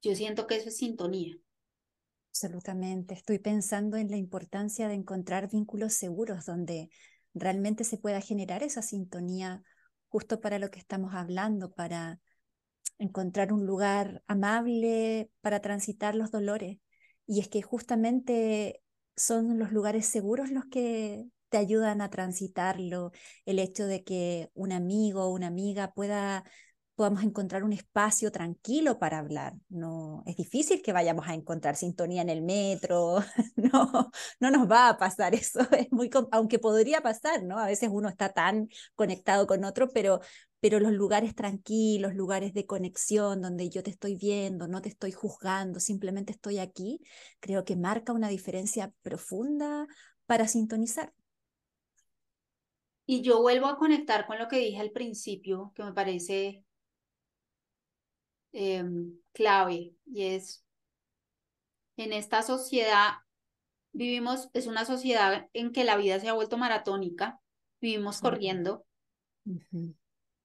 Yo 0.00 0.14
siento 0.14 0.46
que 0.46 0.56
eso 0.56 0.70
es 0.70 0.78
sintonía. 0.78 1.36
Absolutamente. 2.30 3.12
Estoy 3.12 3.38
pensando 3.38 3.98
en 3.98 4.10
la 4.10 4.16
importancia 4.16 4.88
de 4.88 4.94
encontrar 4.94 5.50
vínculos 5.50 5.92
seguros 5.92 6.46
donde 6.46 6.88
realmente 7.34 7.84
se 7.84 7.98
pueda 7.98 8.22
generar 8.22 8.62
esa 8.62 8.80
sintonía 8.80 9.62
justo 10.08 10.40
para 10.40 10.58
lo 10.58 10.70
que 10.70 10.78
estamos 10.78 11.12
hablando, 11.12 11.74
para 11.74 12.18
encontrar 12.96 13.52
un 13.52 13.66
lugar 13.66 14.22
amable 14.26 15.30
para 15.42 15.60
transitar 15.60 16.14
los 16.14 16.30
dolores. 16.30 16.78
Y 17.26 17.40
es 17.40 17.48
que 17.48 17.60
justamente 17.60 18.80
son 19.16 19.58
los 19.58 19.70
lugares 19.70 20.06
seguros 20.06 20.50
los 20.50 20.64
que 20.64 21.26
te 21.50 21.58
ayudan 21.58 22.00
a 22.00 22.10
transitarlo, 22.10 23.12
el 23.44 23.58
hecho 23.58 23.86
de 23.86 24.04
que 24.04 24.50
un 24.54 24.72
amigo 24.72 25.24
o 25.24 25.30
una 25.34 25.48
amiga 25.48 25.92
pueda 25.92 26.44
podamos 27.00 27.22
encontrar 27.24 27.64
un 27.64 27.72
espacio 27.72 28.30
tranquilo 28.30 28.98
para 28.98 29.18
hablar. 29.18 29.54
No 29.70 30.22
es 30.26 30.36
difícil 30.36 30.82
que 30.82 30.92
vayamos 30.92 31.26
a 31.28 31.32
encontrar 31.34 31.74
sintonía 31.74 32.20
en 32.20 32.28
el 32.28 32.42
metro, 32.42 33.20
no, 33.56 34.10
no 34.38 34.50
nos 34.50 34.70
va 34.70 34.90
a 34.90 34.98
pasar 34.98 35.34
eso, 35.34 35.60
es 35.72 35.90
muy 35.90 36.10
aunque 36.30 36.58
podría 36.58 37.00
pasar, 37.00 37.42
¿no? 37.42 37.58
A 37.58 37.64
veces 37.64 37.88
uno 37.90 38.10
está 38.10 38.34
tan 38.34 38.68
conectado 38.96 39.46
con 39.46 39.64
otro, 39.64 39.88
pero 39.88 40.20
pero 40.60 40.78
los 40.78 40.92
lugares 40.92 41.34
tranquilos, 41.34 42.14
lugares 42.14 42.52
de 42.52 42.66
conexión 42.66 43.40
donde 43.40 43.70
yo 43.70 43.82
te 43.82 43.90
estoy 43.90 44.16
viendo, 44.16 44.68
no 44.68 44.82
te 44.82 44.90
estoy 44.90 45.10
juzgando, 45.12 45.80
simplemente 45.80 46.32
estoy 46.32 46.58
aquí, 46.58 47.00
creo 47.40 47.64
que 47.64 47.76
marca 47.76 48.12
una 48.12 48.28
diferencia 48.28 48.92
profunda 49.02 49.86
para 50.26 50.46
sintonizar. 50.46 51.14
Y 53.10 53.22
yo 53.22 53.42
vuelvo 53.42 53.66
a 53.66 53.76
conectar 53.76 54.24
con 54.24 54.38
lo 54.38 54.46
que 54.46 54.58
dije 54.58 54.78
al 54.78 54.92
principio, 54.92 55.72
que 55.74 55.82
me 55.82 55.92
parece 55.92 56.64
em, 58.52 59.18
clave, 59.32 59.96
y 60.06 60.22
es, 60.26 60.64
en 61.96 62.12
esta 62.12 62.42
sociedad 62.42 63.14
vivimos, 63.90 64.48
es 64.52 64.68
una 64.68 64.84
sociedad 64.84 65.48
en 65.54 65.72
que 65.72 65.82
la 65.82 65.96
vida 65.96 66.20
se 66.20 66.28
ha 66.28 66.34
vuelto 66.34 66.56
maratónica, 66.56 67.40
vivimos 67.80 68.20
corriendo, 68.20 68.86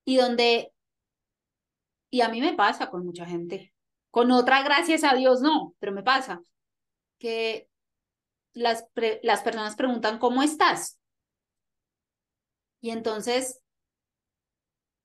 y 0.04 0.18
donde, 0.18 0.74
y 2.10 2.22
a 2.22 2.30
mí 2.30 2.42
me 2.42 2.56
pasa 2.56 2.90
con 2.90 3.06
mucha 3.06 3.28
gente, 3.28 3.76
con 4.10 4.32
otra, 4.32 4.64
gracias 4.64 5.04
a 5.04 5.14
Dios, 5.14 5.40
no, 5.40 5.76
pero 5.78 5.92
me 5.92 6.02
pasa, 6.02 6.42
que 7.20 7.70
las, 8.54 8.88
las 9.22 9.44
personas 9.44 9.76
preguntan, 9.76 10.18
¿cómo 10.18 10.42
estás? 10.42 10.98
Y 12.82 12.92
entonces 12.92 13.62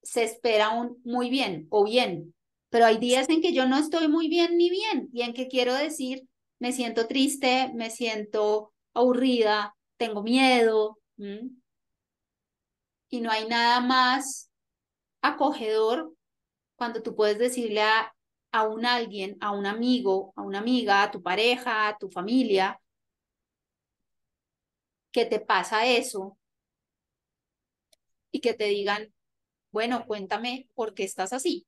se 0.02 0.24
espera 0.24 0.70
un 0.70 1.00
muy 1.04 1.30
bien 1.30 1.66
o 1.70 1.85
bien, 1.85 2.35
pero 2.68 2.87
hay 2.87 2.98
días 2.98 3.28
en 3.28 3.42
que 3.42 3.52
yo 3.52 3.66
no 3.66 3.78
estoy 3.78 4.09
muy 4.09 4.28
bien 4.28 4.56
ni 4.56 4.70
bien 4.70 5.09
y 5.12 5.22
en 5.22 5.35
que 5.35 5.48
quiero 5.48 5.74
decir, 5.74 6.28
me 6.59 6.72
siento 6.72 7.06
triste, 7.06 7.70
me 7.74 7.90
siento 7.90 8.72
aburrida, 8.94 9.74
tengo 9.96 10.22
miedo. 10.22 10.98
Y 13.09 13.20
no 13.20 13.30
hay 13.30 13.46
nada 13.48 13.80
más 13.80 14.50
acogedor 15.22 16.14
cuando 16.76 17.02
tú 17.02 17.14
puedes 17.14 17.38
decirle 17.38 17.83
a, 17.83 18.14
a 18.52 18.62
un 18.68 18.87
alguien, 18.87 19.37
a 19.40 19.52
un 19.52 19.66
amigo, 19.66 20.33
a 20.37 20.42
una 20.42 20.61
amiga, 20.61 21.02
a 21.02 21.11
tu 21.11 21.22
pareja, 21.22 21.88
a 21.88 21.98
tu 21.98 22.11
familia, 22.11 22.80
que 25.12 25.26
te 25.26 25.40
pasa 25.40 25.87
eso 25.87 26.38
y 28.30 28.40
que 28.40 28.54
te 28.54 28.64
digan, 28.64 29.12
bueno, 29.72 30.04
cuéntame 30.06 30.68
por 30.74 30.94
qué 30.94 31.04
estás 31.04 31.32
así. 31.32 31.66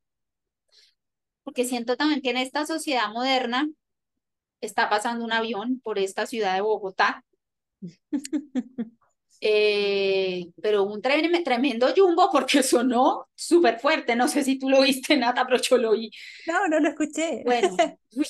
Porque 1.42 1.64
siento 1.64 1.96
también 1.96 2.20
que 2.22 2.30
en 2.30 2.36
esta 2.36 2.66
sociedad 2.66 3.08
moderna 3.10 3.68
está 4.60 4.88
pasando 4.88 5.24
un 5.24 5.32
avión 5.32 5.80
por 5.80 5.98
esta 5.98 6.26
ciudad 6.26 6.54
de 6.54 6.60
Bogotá. 6.62 7.24
Eh, 9.44 10.52
pero 10.62 10.84
un 10.84 11.02
tremendo 11.02 11.92
jumbo 11.96 12.30
porque 12.30 12.62
sonó 12.62 13.28
súper 13.34 13.80
fuerte. 13.80 14.14
No 14.14 14.28
sé 14.28 14.44
si 14.44 14.56
tú 14.56 14.70
lo 14.70 14.82
viste, 14.82 15.16
Nata, 15.16 15.44
pero 15.44 15.60
yo 15.60 15.78
lo 15.78 15.90
oí. 15.90 16.12
No, 16.46 16.68
no 16.68 16.78
lo 16.78 16.88
escuché. 16.90 17.42
Bueno, 17.44 17.76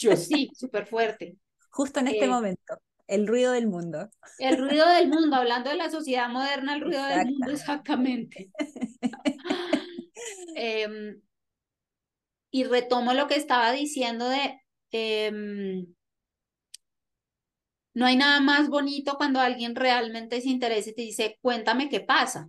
yo 0.01 0.17
sí, 0.17 0.51
súper 0.55 0.87
fuerte. 0.87 1.37
Justo 1.69 2.01
en 2.01 2.09
este 2.09 2.25
eh, 2.25 2.29
momento. 2.29 2.79
El 3.07 3.27
ruido 3.27 3.53
del 3.53 3.67
mundo. 3.67 4.11
El 4.39 4.59
ruido 4.59 4.87
del 4.89 5.09
mundo, 5.09 5.37
hablando 5.37 5.71
de 5.71 5.77
la 5.77 5.91
sociedad 5.91 6.29
moderna, 6.29 6.75
el 6.75 6.81
ruido 6.81 7.05
del 7.05 7.27
mundo, 7.27 7.51
exactamente. 7.51 8.51
Em, 10.55 11.21
y 12.51 12.65
retomo 12.65 13.15
lo 13.15 13.27
que 13.27 13.35
estaba 13.35 13.73
diciendo 13.73 14.29
de, 14.29 14.61
em, 14.93 15.87
no 17.95 18.07
hay 18.07 18.17
nada 18.17 18.41
más 18.41 18.69
bonito 18.69 19.17
cuando 19.17 19.41
alguien 19.41 19.75
realmente 19.75 20.41
se 20.41 20.49
interesa 20.49 20.91
y 20.91 20.95
te 20.95 21.03
dice, 21.03 21.39
cuéntame 21.43 21.89
qué 21.89 22.01
pasa, 22.01 22.49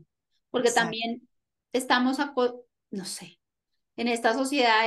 porque 0.51 0.71
también 0.71 1.27
estamos, 1.71 2.19
a, 2.19 2.33
no 2.91 3.05
sé, 3.05 3.39
en 3.97 4.07
esta 4.07 4.33
sociedad 4.33 4.83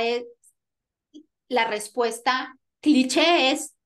la 1.49 1.65
respuesta 1.65 2.57
cliché 2.81 3.51
es, 3.51 3.76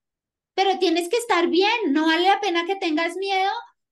pero 0.54 0.80
tienes 0.80 1.10
que 1.10 1.18
estar 1.18 1.48
bien, 1.48 1.72
no 1.90 2.08
vale 2.08 2.28
la 2.28 2.40
pena 2.40 2.66
que 2.66 2.76
tengas 2.76 3.16
miedo 3.18 3.52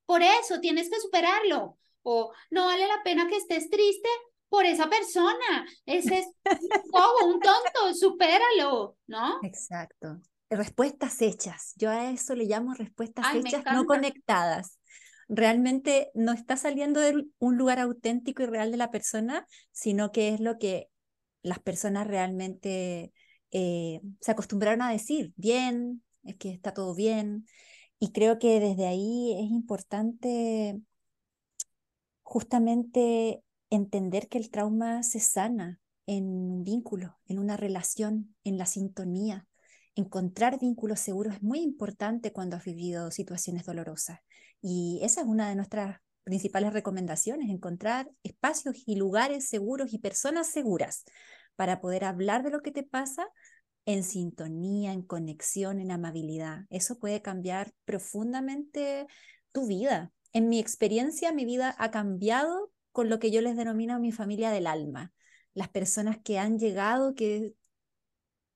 por 0.09 0.23
eso, 0.23 0.59
tienes 0.59 0.89
que 0.89 0.99
superarlo. 0.99 1.77
O 2.01 2.33
no 2.49 2.65
vale 2.65 2.87
la 2.87 3.03
pena 3.03 3.27
que 3.27 3.37
estés 3.37 3.69
triste 3.69 4.09
por 4.49 4.65
esa 4.65 4.89
persona. 4.89 5.67
Ese 5.85 6.17
es 6.17 6.25
un 6.91 7.29
un 7.35 7.39
tonto, 7.39 7.93
supéralo, 7.93 8.97
¿no? 9.05 9.37
Exacto. 9.43 10.19
Respuestas 10.49 11.21
hechas. 11.21 11.73
Yo 11.75 11.91
a 11.91 12.09
eso 12.09 12.33
le 12.33 12.45
llamo 12.45 12.73
respuestas 12.73 13.35
hechas, 13.35 13.63
no 13.71 13.85
conectadas. 13.85 14.79
Realmente 15.27 16.09
no 16.15 16.31
está 16.31 16.57
saliendo 16.57 16.99
de 17.01 17.27
un 17.37 17.57
lugar 17.57 17.77
auténtico 17.77 18.41
y 18.41 18.47
real 18.47 18.71
de 18.71 18.77
la 18.77 18.89
persona, 18.89 19.45
sino 19.71 20.11
que 20.11 20.29
es 20.29 20.39
lo 20.39 20.57
que 20.57 20.87
las 21.43 21.59
personas 21.59 22.07
realmente 22.07 23.13
eh, 23.51 24.01
se 24.21 24.31
acostumbraron 24.31 24.81
a 24.81 24.91
decir, 24.91 25.33
bien, 25.35 26.01
que 26.37 26.51
está 26.51 26.73
todo 26.73 26.95
bien. 26.95 27.45
Y 27.99 28.11
creo 28.11 28.39
que 28.39 28.59
desde 28.59 28.87
ahí 28.87 29.35
es 29.37 29.51
importante 29.51 30.79
justamente 32.23 33.43
entender 33.69 34.29
que 34.29 34.37
el 34.37 34.49
trauma 34.49 35.03
se 35.03 35.19
sana 35.19 35.79
en 36.05 36.25
un 36.25 36.63
vínculo, 36.63 37.19
en 37.27 37.39
una 37.39 37.57
relación, 37.57 38.35
en 38.43 38.57
la 38.57 38.65
sintonía. 38.65 39.47
Encontrar 39.95 40.59
vínculos 40.59 40.99
seguros 40.99 41.35
es 41.35 41.43
muy 41.43 41.59
importante 41.59 42.31
cuando 42.31 42.55
has 42.55 42.63
vivido 42.63 43.11
situaciones 43.11 43.65
dolorosas. 43.65 44.19
Y 44.61 44.99
esa 45.03 45.21
es 45.21 45.27
una 45.27 45.49
de 45.49 45.55
nuestras 45.55 45.99
principales 46.23 46.73
recomendaciones, 46.73 47.49
encontrar 47.49 48.09
espacios 48.23 48.75
y 48.85 48.95
lugares 48.95 49.47
seguros 49.49 49.93
y 49.93 49.99
personas 49.99 50.47
seguras 50.47 51.03
para 51.55 51.81
poder 51.81 52.05
hablar 52.05 52.43
de 52.43 52.51
lo 52.51 52.61
que 52.61 52.71
te 52.71 52.83
pasa 52.83 53.27
en 53.89 54.03
sintonía, 54.03 54.93
en 54.93 55.01
conexión, 55.01 55.79
en 55.79 55.89
amabilidad. 55.89 56.65
Eso 56.69 56.99
puede 56.99 57.23
cambiar 57.23 57.73
profundamente 57.85 59.07
tu 59.51 59.65
vida. 59.65 60.11
En 60.31 60.47
mi 60.47 60.59
experiencia, 60.59 61.31
mi 61.31 61.43
vida 61.43 61.75
ha 61.79 61.89
cambiado 61.89 62.71
con 62.91 63.09
lo 63.09 63.17
que 63.17 63.31
yo 63.31 63.41
les 63.41 63.57
denomino 63.57 63.99
mi 63.99 64.11
familia 64.11 64.51
del 64.51 64.67
alma. 64.67 65.11
Las 65.55 65.69
personas 65.69 66.19
que 66.23 66.37
han 66.37 66.59
llegado, 66.59 67.15
que, 67.15 67.55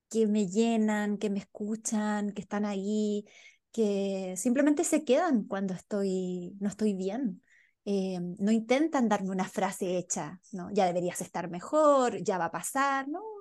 que 0.08 0.28
me 0.28 0.46
llenan, 0.46 1.18
que 1.18 1.32
me 1.32 1.40
escuchan, 1.40 2.32
que 2.34 2.42
están 2.42 2.64
ahí, 2.64 3.26
que 3.72 4.36
simplemente 4.38 4.84
se 4.84 5.04
quedan 5.04 5.46
cuando 5.46 5.74
estoy, 5.74 6.56
no 6.60 6.70
estoy 6.70 6.94
bien. 6.94 7.42
Eh, 7.86 8.20
no 8.38 8.52
intentan 8.52 9.10
darme 9.10 9.32
una 9.32 9.50
frase 9.50 9.98
hecha, 9.98 10.40
¿no? 10.52 10.70
Ya 10.72 10.86
deberías 10.86 11.22
estar 11.22 11.50
mejor, 11.50 12.22
ya 12.24 12.38
va 12.38 12.46
a 12.46 12.52
pasar, 12.52 13.08
¿no? 13.08 13.33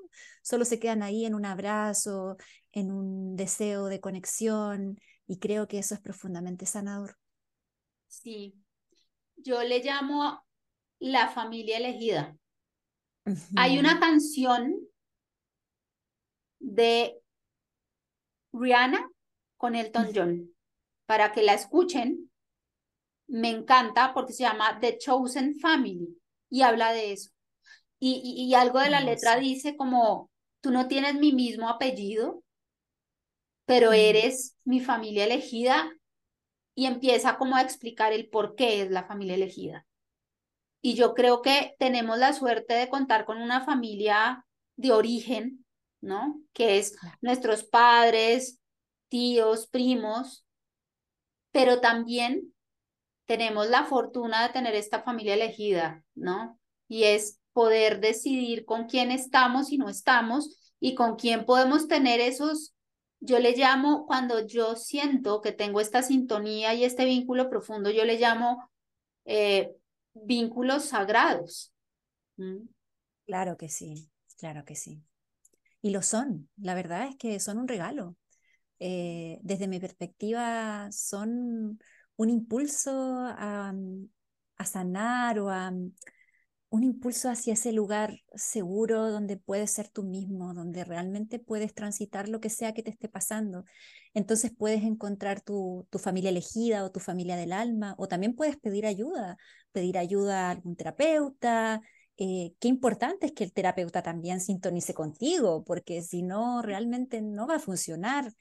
Solo 0.42 0.64
se 0.64 0.78
quedan 0.78 1.02
ahí 1.02 1.24
en 1.24 1.34
un 1.34 1.44
abrazo, 1.44 2.36
en 2.72 2.90
un 2.90 3.36
deseo 3.36 3.86
de 3.86 4.00
conexión 4.00 4.98
y 5.26 5.38
creo 5.38 5.68
que 5.68 5.78
eso 5.78 5.94
es 5.94 6.00
profundamente 6.00 6.66
sanador. 6.66 7.16
Sí, 8.08 8.54
yo 9.36 9.62
le 9.62 9.82
llamo 9.82 10.44
la 10.98 11.28
familia 11.28 11.78
elegida. 11.78 12.36
Hay 13.56 13.78
una 13.78 14.00
canción 14.00 14.74
de 16.58 17.20
Rihanna 18.52 19.08
con 19.56 19.76
Elton 19.76 20.08
John 20.14 20.54
para 21.06 21.32
que 21.32 21.42
la 21.42 21.54
escuchen 21.54 22.30
me 23.28 23.48
encanta 23.48 24.12
porque 24.12 24.32
se 24.32 24.42
llama 24.42 24.78
The 24.80 24.98
Chosen 24.98 25.58
Family 25.58 26.20
y 26.50 26.62
habla 26.62 26.92
de 26.92 27.12
eso. 27.12 27.30
Y, 27.98 28.20
y, 28.36 28.54
algo 28.54 28.80
de 28.80 28.90
la 28.90 29.00
letra 29.00 29.36
dice 29.36 29.76
como, 29.76 30.31
tú 30.62 30.70
no 30.70 30.88
tienes 30.88 31.16
mi 31.16 31.32
mismo 31.32 31.68
apellido, 31.68 32.42
pero 33.66 33.92
eres 33.92 34.56
mi 34.64 34.80
familia 34.80 35.24
elegida 35.24 35.92
y 36.74 36.86
empieza 36.86 37.36
como 37.36 37.56
a 37.56 37.62
explicar 37.62 38.12
el 38.12 38.28
por 38.28 38.54
qué 38.54 38.82
es 38.82 38.90
la 38.90 39.04
familia 39.04 39.34
elegida. 39.34 39.86
Y 40.80 40.94
yo 40.94 41.14
creo 41.14 41.42
que 41.42 41.76
tenemos 41.78 42.18
la 42.18 42.32
suerte 42.32 42.74
de 42.74 42.88
contar 42.88 43.24
con 43.24 43.38
una 43.38 43.64
familia 43.64 44.46
de 44.76 44.92
origen, 44.92 45.64
¿no? 46.00 46.40
Que 46.52 46.78
es 46.78 46.96
nuestros 47.20 47.64
padres, 47.64 48.60
tíos, 49.08 49.66
primos, 49.66 50.46
pero 51.52 51.80
también 51.80 52.54
tenemos 53.26 53.68
la 53.68 53.84
fortuna 53.84 54.46
de 54.46 54.52
tener 54.52 54.74
esta 54.74 55.02
familia 55.02 55.34
elegida, 55.34 56.04
¿no? 56.14 56.58
Y 56.88 57.04
es 57.04 57.41
poder 57.52 58.00
decidir 58.00 58.64
con 58.64 58.86
quién 58.86 59.10
estamos 59.10 59.72
y 59.72 59.78
no 59.78 59.88
estamos 59.88 60.74
y 60.80 60.94
con 60.94 61.16
quién 61.16 61.44
podemos 61.44 61.88
tener 61.88 62.20
esos, 62.20 62.74
yo 63.20 63.38
le 63.38 63.56
llamo, 63.56 64.04
cuando 64.06 64.44
yo 64.44 64.74
siento 64.74 65.40
que 65.40 65.52
tengo 65.52 65.80
esta 65.80 66.02
sintonía 66.02 66.74
y 66.74 66.84
este 66.84 67.04
vínculo 67.04 67.48
profundo, 67.48 67.90
yo 67.90 68.04
le 68.04 68.18
llamo 68.18 68.68
eh, 69.24 69.70
vínculos 70.12 70.86
sagrados. 70.86 71.72
Claro 73.26 73.56
que 73.56 73.68
sí, 73.68 74.10
claro 74.38 74.64
que 74.64 74.74
sí. 74.74 75.02
Y 75.80 75.90
lo 75.90 76.02
son, 76.02 76.48
la 76.56 76.74
verdad 76.74 77.06
es 77.08 77.16
que 77.16 77.38
son 77.38 77.58
un 77.58 77.68
regalo. 77.68 78.16
Eh, 78.80 79.38
desde 79.42 79.68
mi 79.68 79.78
perspectiva, 79.78 80.90
son 80.90 81.78
un 82.16 82.30
impulso 82.30 83.20
a, 83.20 83.72
mm, 83.72 84.08
a 84.56 84.64
sanar 84.64 85.38
o 85.38 85.48
a 85.48 85.70
mm, 85.70 85.92
un 86.72 86.84
impulso 86.84 87.28
hacia 87.28 87.52
ese 87.52 87.70
lugar 87.70 88.22
seguro 88.34 89.10
donde 89.10 89.36
puedes 89.36 89.70
ser 89.70 89.90
tú 89.90 90.04
mismo, 90.04 90.54
donde 90.54 90.84
realmente 90.84 91.38
puedes 91.38 91.74
transitar 91.74 92.30
lo 92.30 92.40
que 92.40 92.48
sea 92.48 92.72
que 92.72 92.82
te 92.82 92.88
esté 92.88 93.10
pasando. 93.10 93.66
Entonces 94.14 94.52
puedes 94.56 94.82
encontrar 94.82 95.42
tu, 95.42 95.86
tu, 95.90 95.98
familia 95.98 96.30
elegida 96.30 96.82
o 96.84 96.90
tu 96.90 96.98
familia 96.98 97.36
del 97.36 97.52
alma, 97.52 97.94
o 97.98 98.08
también 98.08 98.34
puedes 98.34 98.56
pedir 98.56 98.86
ayuda, 98.86 99.36
pedir 99.72 99.98
ayuda 99.98 100.48
a 100.48 100.50
algún 100.52 100.74
terapeuta. 100.74 101.82
Eh, 102.16 102.54
qué 102.58 102.68
importante 102.68 103.26
es 103.26 103.32
que 103.32 103.44
el 103.44 103.52
terapeuta 103.52 104.02
también 104.02 104.40
sintonice 104.40 104.94
contigo, 104.94 105.64
porque 105.64 106.00
si 106.00 106.22
no, 106.22 106.62
realmente 106.62 107.20
no 107.20 107.46
va 107.46 107.56
a 107.56 107.58
funcionar. 107.58 108.32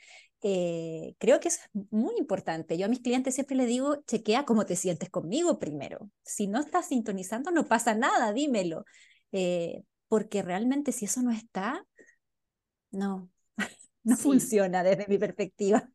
Eh, 0.43 1.15
creo 1.19 1.39
que 1.39 1.49
eso 1.49 1.59
es 1.73 1.83
muy 1.91 2.15
importante. 2.17 2.77
Yo 2.77 2.85
a 2.85 2.89
mis 2.89 3.01
clientes 3.01 3.35
siempre 3.35 3.55
les 3.55 3.67
digo, 3.67 4.03
chequea 4.07 4.45
cómo 4.45 4.65
te 4.65 4.75
sientes 4.75 5.09
conmigo 5.09 5.59
primero. 5.59 6.09
Si 6.23 6.47
no 6.47 6.59
estás 6.59 6.87
sintonizando, 6.87 7.51
no 7.51 7.65
pasa 7.65 7.93
nada, 7.93 8.33
dímelo. 8.33 8.85
Eh, 9.31 9.83
porque 10.07 10.41
realmente 10.41 10.91
si 10.91 11.05
eso 11.05 11.21
no 11.21 11.31
está, 11.31 11.85
no, 12.91 13.29
no 14.03 14.17
funciona 14.17 14.83
desde 14.83 15.07
mi 15.07 15.17
perspectiva. 15.17 15.89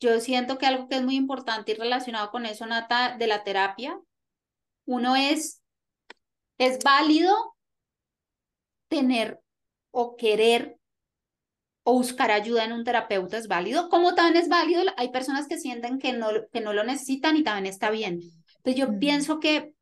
Yo 0.00 0.20
siento 0.20 0.58
que 0.58 0.66
algo 0.66 0.88
que 0.88 0.96
es 0.96 1.02
muy 1.02 1.16
importante 1.16 1.72
y 1.72 1.76
relacionado 1.76 2.30
con 2.30 2.46
eso, 2.46 2.66
Nata, 2.66 3.16
de 3.16 3.26
la 3.26 3.44
terapia, 3.44 3.98
uno 4.84 5.16
es, 5.16 5.62
es 6.58 6.82
válido 6.82 7.56
tener 8.88 9.40
o 9.92 10.16
querer 10.16 10.78
o 11.84 11.92
buscar 11.92 12.30
ayuda 12.30 12.64
en 12.64 12.72
un 12.72 12.82
terapeuta 12.82 13.36
es 13.36 13.46
válido, 13.46 13.88
como 13.90 14.14
también 14.14 14.42
es 14.42 14.48
válido, 14.48 14.82
hay 14.96 15.10
personas 15.10 15.46
que 15.46 15.58
sienten 15.58 15.98
que 15.98 16.12
no, 16.14 16.28
que 16.50 16.60
no 16.60 16.72
lo 16.72 16.82
necesitan 16.82 17.36
y 17.36 17.44
también 17.44 17.66
está 17.66 17.90
bien. 17.90 18.20
Entonces 18.56 18.76
yo 18.76 18.98
pienso 18.98 19.38
que 19.38 19.74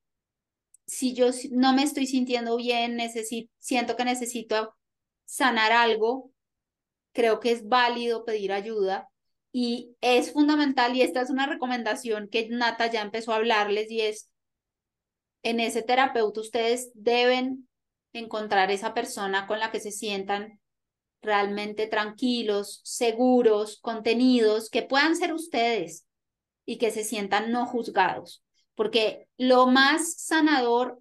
si 0.85 1.15
yo 1.15 1.31
no 1.53 1.73
me 1.73 1.85
estoy 1.85 2.07
sintiendo 2.07 2.57
bien, 2.57 2.97
necesito, 2.97 3.51
siento 3.59 3.97
que 3.97 4.05
necesito 4.05 4.75
sanar 5.25 5.71
algo, 5.73 6.33
creo 7.13 7.39
que 7.39 7.53
es 7.53 7.69
válido 7.69 8.25
pedir 8.25 8.53
ayuda 8.53 9.09
y 9.53 9.97
es 10.01 10.33
fundamental 10.33 10.97
y 10.97 11.03
esta 11.03 11.21
es 11.21 11.31
una 11.31 11.47
recomendación 11.47 12.29
que 12.29 12.49
Nata 12.49 12.91
ya 12.91 13.03
empezó 13.03 13.33
a 13.33 13.37
hablarles 13.37 13.91
y 13.91 14.01
es 14.01 14.29
en 15.45 15.61
ese 15.61 15.83
terapeuta 15.83 16.41
ustedes 16.41 16.91
deben 16.95 17.69
encontrar 18.13 18.71
esa 18.71 18.93
persona 18.93 19.47
con 19.47 19.61
la 19.61 19.71
que 19.71 19.81
se 19.81 19.93
sientan 19.93 20.61
realmente 21.23 21.87
tranquilos, 21.87 22.81
seguros, 22.85 23.79
contenidos, 23.81 24.68
que 24.68 24.83
puedan 24.83 25.16
ser 25.16 25.33
ustedes 25.33 26.05
y 26.66 26.79
que 26.79 26.91
se 26.91 27.05
sientan 27.05 27.51
no 27.53 27.66
juzgados. 27.66 28.45
Porque 28.75 29.29
lo 29.39 29.66
más 29.66 30.14
sanador 30.20 31.01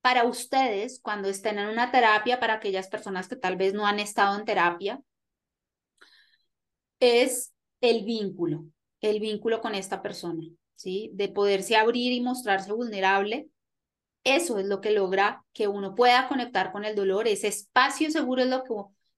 para 0.00 0.24
ustedes 0.24 1.00
cuando 1.02 1.28
estén 1.28 1.58
en 1.58 1.68
una 1.68 1.90
terapia, 1.90 2.40
para 2.40 2.54
aquellas 2.54 2.88
personas 2.88 3.28
que 3.28 3.36
tal 3.36 3.56
vez 3.56 3.74
no 3.74 3.86
han 3.86 4.00
estado 4.00 4.38
en 4.38 4.46
terapia, 4.46 5.02
es 7.00 7.52
el 7.80 8.04
vínculo, 8.04 8.64
el 9.00 9.20
vínculo 9.20 9.60
con 9.60 9.74
esta 9.74 10.02
persona, 10.02 10.44
¿sí? 10.74 11.10
De 11.14 11.28
poderse 11.28 11.76
abrir 11.76 12.12
y 12.12 12.20
mostrarse 12.20 12.72
vulnerable. 12.72 13.48
Eso 14.22 14.58
es 14.58 14.66
lo 14.66 14.80
que 14.80 14.90
logra 14.90 15.44
que 15.52 15.66
uno 15.66 15.94
pueda 15.94 16.28
conectar 16.28 16.72
con 16.72 16.84
el 16.84 16.94
dolor. 16.94 17.26
Ese 17.26 17.48
espacio 17.48 18.10
seguro 18.10 18.42
es 18.42 18.48
lo 18.48 18.64
que 18.64 18.74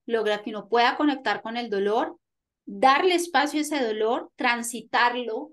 logra 0.07 0.43
que 0.43 0.51
uno 0.51 0.69
pueda 0.69 0.97
conectar 0.97 1.43
con 1.43 1.57
el 1.57 1.71
dolor, 1.71 2.19
darle 2.65 3.15
espacio 3.15 3.59
a 3.59 3.63
ese 3.63 3.83
dolor, 3.85 4.31
transitarlo, 4.37 5.53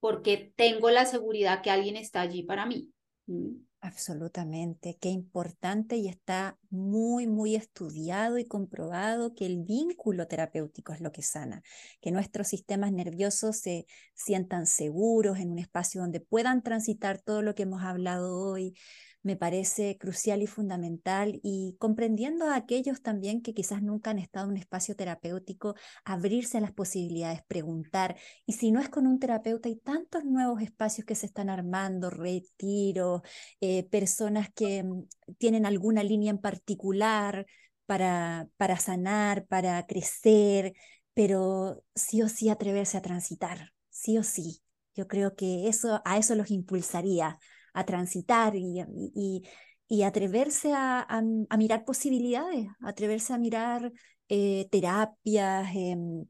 porque 0.00 0.52
tengo 0.56 0.90
la 0.90 1.04
seguridad 1.04 1.62
que 1.62 1.70
alguien 1.70 1.96
está 1.96 2.20
allí 2.22 2.42
para 2.42 2.66
mí. 2.66 2.90
¿Mm? 3.26 3.70
Absolutamente, 3.82 4.98
qué 5.00 5.08
importante 5.08 5.96
y 5.96 6.08
está 6.08 6.58
muy, 6.68 7.26
muy 7.26 7.54
estudiado 7.54 8.36
y 8.36 8.44
comprobado 8.44 9.34
que 9.34 9.46
el 9.46 9.62
vínculo 9.64 10.28
terapéutico 10.28 10.92
es 10.92 11.00
lo 11.00 11.12
que 11.12 11.22
sana, 11.22 11.62
que 12.02 12.10
nuestros 12.10 12.48
sistemas 12.48 12.92
nerviosos 12.92 13.56
se 13.56 13.86
sientan 14.12 14.66
seguros 14.66 15.38
en 15.38 15.50
un 15.50 15.58
espacio 15.58 16.02
donde 16.02 16.20
puedan 16.20 16.62
transitar 16.62 17.22
todo 17.22 17.40
lo 17.40 17.54
que 17.54 17.62
hemos 17.62 17.82
hablado 17.82 18.36
hoy, 18.38 18.74
me 19.22 19.36
parece 19.36 19.98
crucial 19.98 20.42
y 20.42 20.46
fundamental 20.46 21.40
y 21.42 21.76
comprendiendo 21.78 22.46
a 22.46 22.56
aquellos 22.56 23.02
también 23.02 23.42
que 23.42 23.54
quizás 23.54 23.82
nunca 23.82 24.10
han 24.10 24.18
estado 24.18 24.46
en 24.46 24.52
un 24.52 24.56
espacio 24.58 24.96
terapéutico, 24.96 25.74
abrirse 26.04 26.58
a 26.58 26.60
las 26.60 26.72
posibilidades, 26.72 27.42
preguntar. 27.46 28.16
Y 28.46 28.54
si 28.54 28.72
no 28.72 28.80
es 28.80 28.88
con 28.88 29.06
un 29.06 29.18
terapeuta, 29.18 29.68
hay 29.68 29.76
tantos 29.76 30.24
nuevos 30.24 30.62
espacios 30.62 31.06
que 31.06 31.14
se 31.14 31.26
están 31.26 31.50
armando, 31.50 32.10
retiros, 32.10 33.22
eh, 33.60 33.84
personas 33.84 34.48
que 34.54 34.82
mm, 34.82 35.04
tienen 35.38 35.66
alguna 35.66 36.02
línea 36.02 36.30
en 36.30 36.38
particular, 36.38 37.46
para, 37.86 38.48
para 38.56 38.78
sanar, 38.78 39.46
para 39.46 39.84
crecer, 39.84 40.74
pero 41.12 41.82
sí 41.96 42.22
o 42.22 42.28
sí 42.28 42.48
atreverse 42.48 42.96
a 42.96 43.02
transitar, 43.02 43.72
sí 43.88 44.16
o 44.16 44.22
sí. 44.22 44.62
Yo 44.94 45.08
creo 45.08 45.34
que 45.34 45.68
eso, 45.68 46.00
a 46.04 46.16
eso 46.16 46.36
los 46.36 46.52
impulsaría, 46.52 47.38
a 47.72 47.84
transitar 47.84 48.54
y, 48.56 48.80
y, 49.14 49.42
y 49.88 50.02
atreverse 50.04 50.72
a, 50.72 51.00
a, 51.00 51.56
mirar 51.56 51.84
posibilidades, 51.84 52.68
atreverse 52.80 53.32
a 53.32 53.38
mirar 53.38 53.92
eh, 54.28 54.68
terapias, 54.70 55.68
em, 55.74 56.26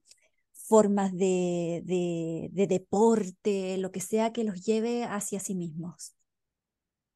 formas 0.70 1.12
de, 1.12 1.82
de, 1.84 2.49
de, 2.53 2.66
deporte, 2.66 3.76
lo 3.76 3.93
que 3.93 4.01
sea 4.01 4.32
que 4.32 4.45
los 4.45 4.64
lleve 4.64 5.05
hacia 5.05 5.41
sí 5.41 5.55
mismos. 5.55 6.14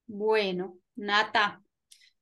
Bueno, 0.07 0.77
Nata, 0.97 1.63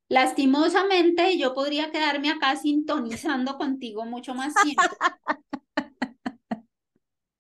lastimosamente 0.09 1.37
yo 1.37 1.53
podría 1.53 1.91
quedarme 1.91 2.31
acá 2.31 2.55
sintonizando 2.57 3.57
contigo 3.59 4.05
mucho 4.05 4.35
más 4.35 4.55
tiempo. 4.63 4.83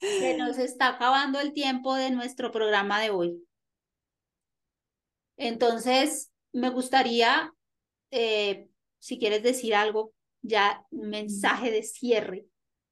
Se 0.00 0.36
nos 0.36 0.58
está 0.58 0.88
acabando 0.88 1.38
el 1.38 1.52
tiempo 1.52 1.94
de 1.94 2.10
nuestro 2.10 2.50
programa 2.50 3.00
de 3.00 3.10
hoy. 3.10 3.46
Entonces, 5.36 6.30
me 6.52 6.70
gustaría, 6.70 7.52
eh, 8.10 8.68
si 8.98 9.18
quieres 9.18 9.42
decir 9.42 9.74
algo, 9.74 10.12
ya 10.42 10.84
un 10.90 11.08
mensaje 11.08 11.70
de 11.70 11.82
cierre. 11.82 12.46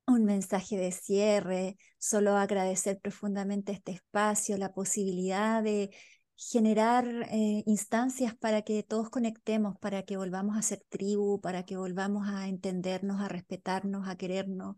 Un 0.06 0.24
mensaje 0.24 0.76
de 0.76 0.92
cierre, 0.92 1.76
solo 1.98 2.36
agradecer 2.36 2.98
profundamente 3.00 3.72
este 3.72 3.92
espacio, 3.92 4.56
la 4.56 4.72
posibilidad 4.72 5.62
de 5.62 5.90
generar 6.36 7.06
eh, 7.30 7.62
instancias 7.66 8.34
para 8.34 8.62
que 8.62 8.82
todos 8.82 9.10
conectemos, 9.10 9.76
para 9.78 10.04
que 10.04 10.16
volvamos 10.16 10.56
a 10.56 10.62
ser 10.62 10.82
tribu, 10.88 11.40
para 11.40 11.64
que 11.64 11.76
volvamos 11.76 12.28
a 12.28 12.48
entendernos, 12.48 13.20
a 13.20 13.28
respetarnos, 13.28 14.08
a 14.08 14.16
querernos. 14.16 14.76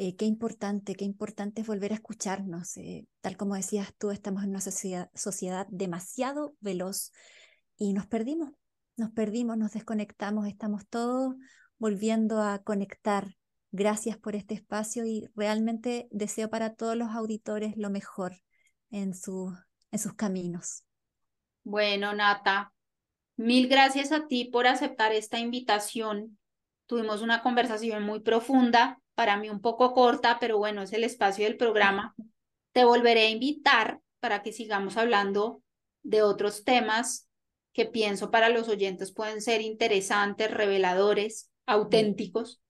Eh, 0.00 0.14
qué 0.14 0.26
importante, 0.26 0.94
qué 0.94 1.04
importante 1.04 1.60
es 1.60 1.66
volver 1.66 1.90
a 1.90 1.96
escucharnos. 1.96 2.74
tal 3.20 3.36
como 3.36 3.56
decías 3.56 3.92
tú, 3.98 4.12
estamos 4.12 4.44
en 4.44 4.50
una 4.50 4.60
sociedad, 4.60 5.10
sociedad 5.12 5.66
demasiado 5.70 6.54
veloz 6.60 7.12
y 7.76 7.92
nos 7.94 8.06
perdimos, 8.06 8.52
nos 8.96 9.10
perdimos, 9.10 9.58
nos 9.58 9.72
desconectamos, 9.72 10.46
estamos 10.46 10.86
todos 10.88 11.34
volviendo 11.78 12.40
a 12.40 12.60
conectar. 12.62 13.34
Gracias 13.72 14.16
por 14.16 14.36
este 14.36 14.54
espacio 14.54 15.04
y 15.04 15.28
realmente 15.34 16.06
deseo 16.12 16.48
para 16.48 16.74
todos 16.74 16.96
los 16.96 17.10
auditores 17.10 17.76
lo 17.76 17.90
mejor 17.90 18.36
en, 18.92 19.14
su, 19.14 19.52
en 19.90 19.98
sus 19.98 20.14
caminos. 20.14 20.84
Bueno, 21.64 22.14
Nata, 22.14 22.72
mil 23.36 23.66
gracias 23.66 24.12
a 24.12 24.28
ti 24.28 24.44
por 24.44 24.68
aceptar 24.68 25.12
esta 25.12 25.40
invitación. 25.40 26.38
Tuvimos 26.86 27.20
una 27.20 27.42
conversación 27.42 28.04
muy 28.04 28.20
profunda, 28.20 29.00
para 29.18 29.36
mí 29.36 29.50
un 29.50 29.60
poco 29.60 29.94
corta, 29.94 30.38
pero 30.38 30.58
bueno, 30.58 30.82
es 30.82 30.92
el 30.92 31.02
espacio 31.02 31.44
del 31.44 31.56
programa. 31.56 32.14
Te 32.70 32.84
volveré 32.84 33.22
a 33.22 33.30
invitar 33.30 34.00
para 34.20 34.44
que 34.44 34.52
sigamos 34.52 34.96
hablando 34.96 35.60
de 36.04 36.22
otros 36.22 36.62
temas 36.62 37.28
que 37.72 37.84
pienso 37.84 38.30
para 38.30 38.48
los 38.48 38.68
oyentes 38.68 39.12
pueden 39.12 39.42
ser 39.42 39.60
interesantes, 39.60 40.52
reveladores, 40.52 41.50
auténticos. 41.66 42.62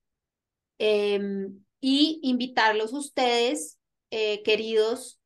Em, 0.79 1.63
y 1.83 2.19
invitarlos 2.23 2.95
ustedes, 2.95 3.79
eh, 4.11 4.43
queridos 4.43 5.21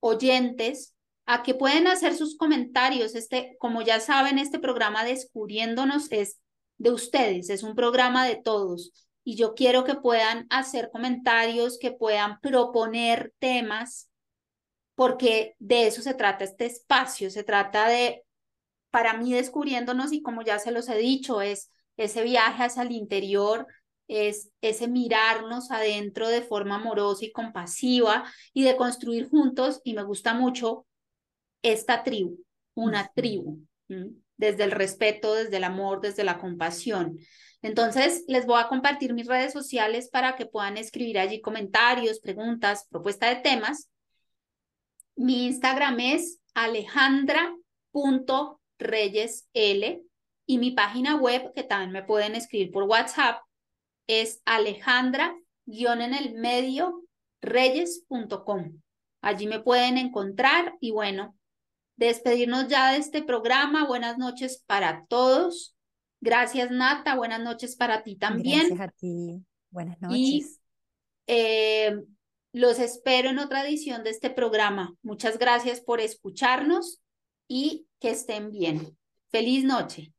oyentes, 0.00 0.94
a 1.24 1.42
que 1.42 1.54
pueden 1.54 1.86
hacer 1.86 2.14
sus 2.14 2.36
comentarios. 2.36 3.14
Este, 3.14 3.56
como 3.58 3.80
ya 3.80 4.00
saben, 4.00 4.38
este 4.38 4.58
programa 4.58 5.02
Descubriéndonos 5.02 6.12
es 6.12 6.40
de 6.76 6.90
ustedes, 6.90 7.48
es 7.48 7.62
un 7.62 7.74
programa 7.74 8.26
de 8.26 8.36
todos. 8.36 9.08
Y 9.24 9.36
yo 9.36 9.54
quiero 9.54 9.84
que 9.84 9.94
puedan 9.94 10.46
hacer 10.50 10.90
comentarios, 10.90 11.78
que 11.78 11.92
puedan 11.92 12.40
proponer 12.40 13.32
temas, 13.38 14.10
porque 14.94 15.54
de 15.58 15.86
eso 15.86 16.02
se 16.02 16.14
trata 16.14 16.44
este 16.44 16.66
espacio, 16.66 17.30
se 17.30 17.44
trata 17.44 17.88
de 17.88 18.24
para 18.90 19.14
mí 19.14 19.32
descubriéndonos 19.32 20.12
y 20.12 20.22
como 20.22 20.42
ya 20.42 20.58
se 20.58 20.70
los 20.70 20.88
he 20.88 20.98
dicho, 20.98 21.40
es 21.40 21.70
ese 21.96 22.22
viaje 22.22 22.64
hacia 22.64 22.82
el 22.82 22.92
interior, 22.92 23.66
es 24.06 24.50
ese 24.60 24.88
mirarnos 24.88 25.70
adentro 25.70 26.28
de 26.28 26.42
forma 26.42 26.76
amorosa 26.76 27.24
y 27.24 27.32
compasiva 27.32 28.24
y 28.52 28.64
de 28.64 28.76
construir 28.76 29.30
juntos, 29.30 29.80
y 29.84 29.94
me 29.94 30.02
gusta 30.02 30.34
mucho 30.34 30.86
esta 31.62 32.02
tribu, 32.02 32.44
una 32.74 33.10
tribu, 33.14 33.60
desde 34.36 34.64
el 34.64 34.72
respeto, 34.72 35.34
desde 35.34 35.56
el 35.56 35.64
amor, 35.64 36.00
desde 36.00 36.24
la 36.24 36.38
compasión. 36.38 37.18
Entonces, 37.62 38.24
les 38.26 38.44
voy 38.44 38.60
a 38.60 38.68
compartir 38.68 39.14
mis 39.14 39.26
redes 39.26 39.52
sociales 39.52 40.08
para 40.10 40.36
que 40.36 40.46
puedan 40.46 40.76
escribir 40.76 41.18
allí 41.18 41.40
comentarios, 41.40 42.18
preguntas, 42.18 42.86
propuesta 42.90 43.28
de 43.28 43.36
temas. 43.36 43.88
Mi 45.14 45.46
Instagram 45.46 46.00
es 46.00 46.40
alejandra 46.54 47.54
Reyes 48.78 49.48
L 49.54 50.02
y 50.46 50.58
mi 50.58 50.72
página 50.72 51.16
web, 51.16 51.52
que 51.54 51.62
también 51.62 51.92
me 51.92 52.02
pueden 52.02 52.34
escribir 52.34 52.72
por 52.72 52.82
WhatsApp, 52.84 53.42
es 54.08 54.42
alejandra 54.44 55.36
en 55.66 56.14
el 56.14 56.34
medio 56.34 57.04
reyes.com. 57.40 58.80
Allí 59.20 59.46
me 59.46 59.60
pueden 59.60 59.98
encontrar 59.98 60.74
y 60.80 60.90
bueno, 60.90 61.36
despedirnos 61.96 62.68
ya 62.68 62.92
de 62.92 62.98
este 62.98 63.22
programa. 63.22 63.86
Buenas 63.86 64.18
noches 64.18 64.62
para 64.66 65.06
todos. 65.06 65.76
Gracias, 66.22 66.70
Nata. 66.70 67.16
Buenas 67.16 67.40
noches 67.40 67.74
para 67.74 68.04
ti 68.04 68.14
también. 68.14 68.68
Gracias 68.68 68.80
a 68.80 68.92
ti. 68.92 69.44
Buenas 69.70 70.00
noches. 70.00 70.16
Y 70.16 70.46
eh, 71.26 72.00
los 72.52 72.78
espero 72.78 73.30
en 73.30 73.40
otra 73.40 73.66
edición 73.66 74.04
de 74.04 74.10
este 74.10 74.30
programa. 74.30 74.94
Muchas 75.02 75.36
gracias 75.36 75.80
por 75.80 76.00
escucharnos 76.00 77.02
y 77.48 77.88
que 77.98 78.10
estén 78.10 78.52
bien. 78.52 78.96
Feliz 79.30 79.64
noche. 79.64 80.12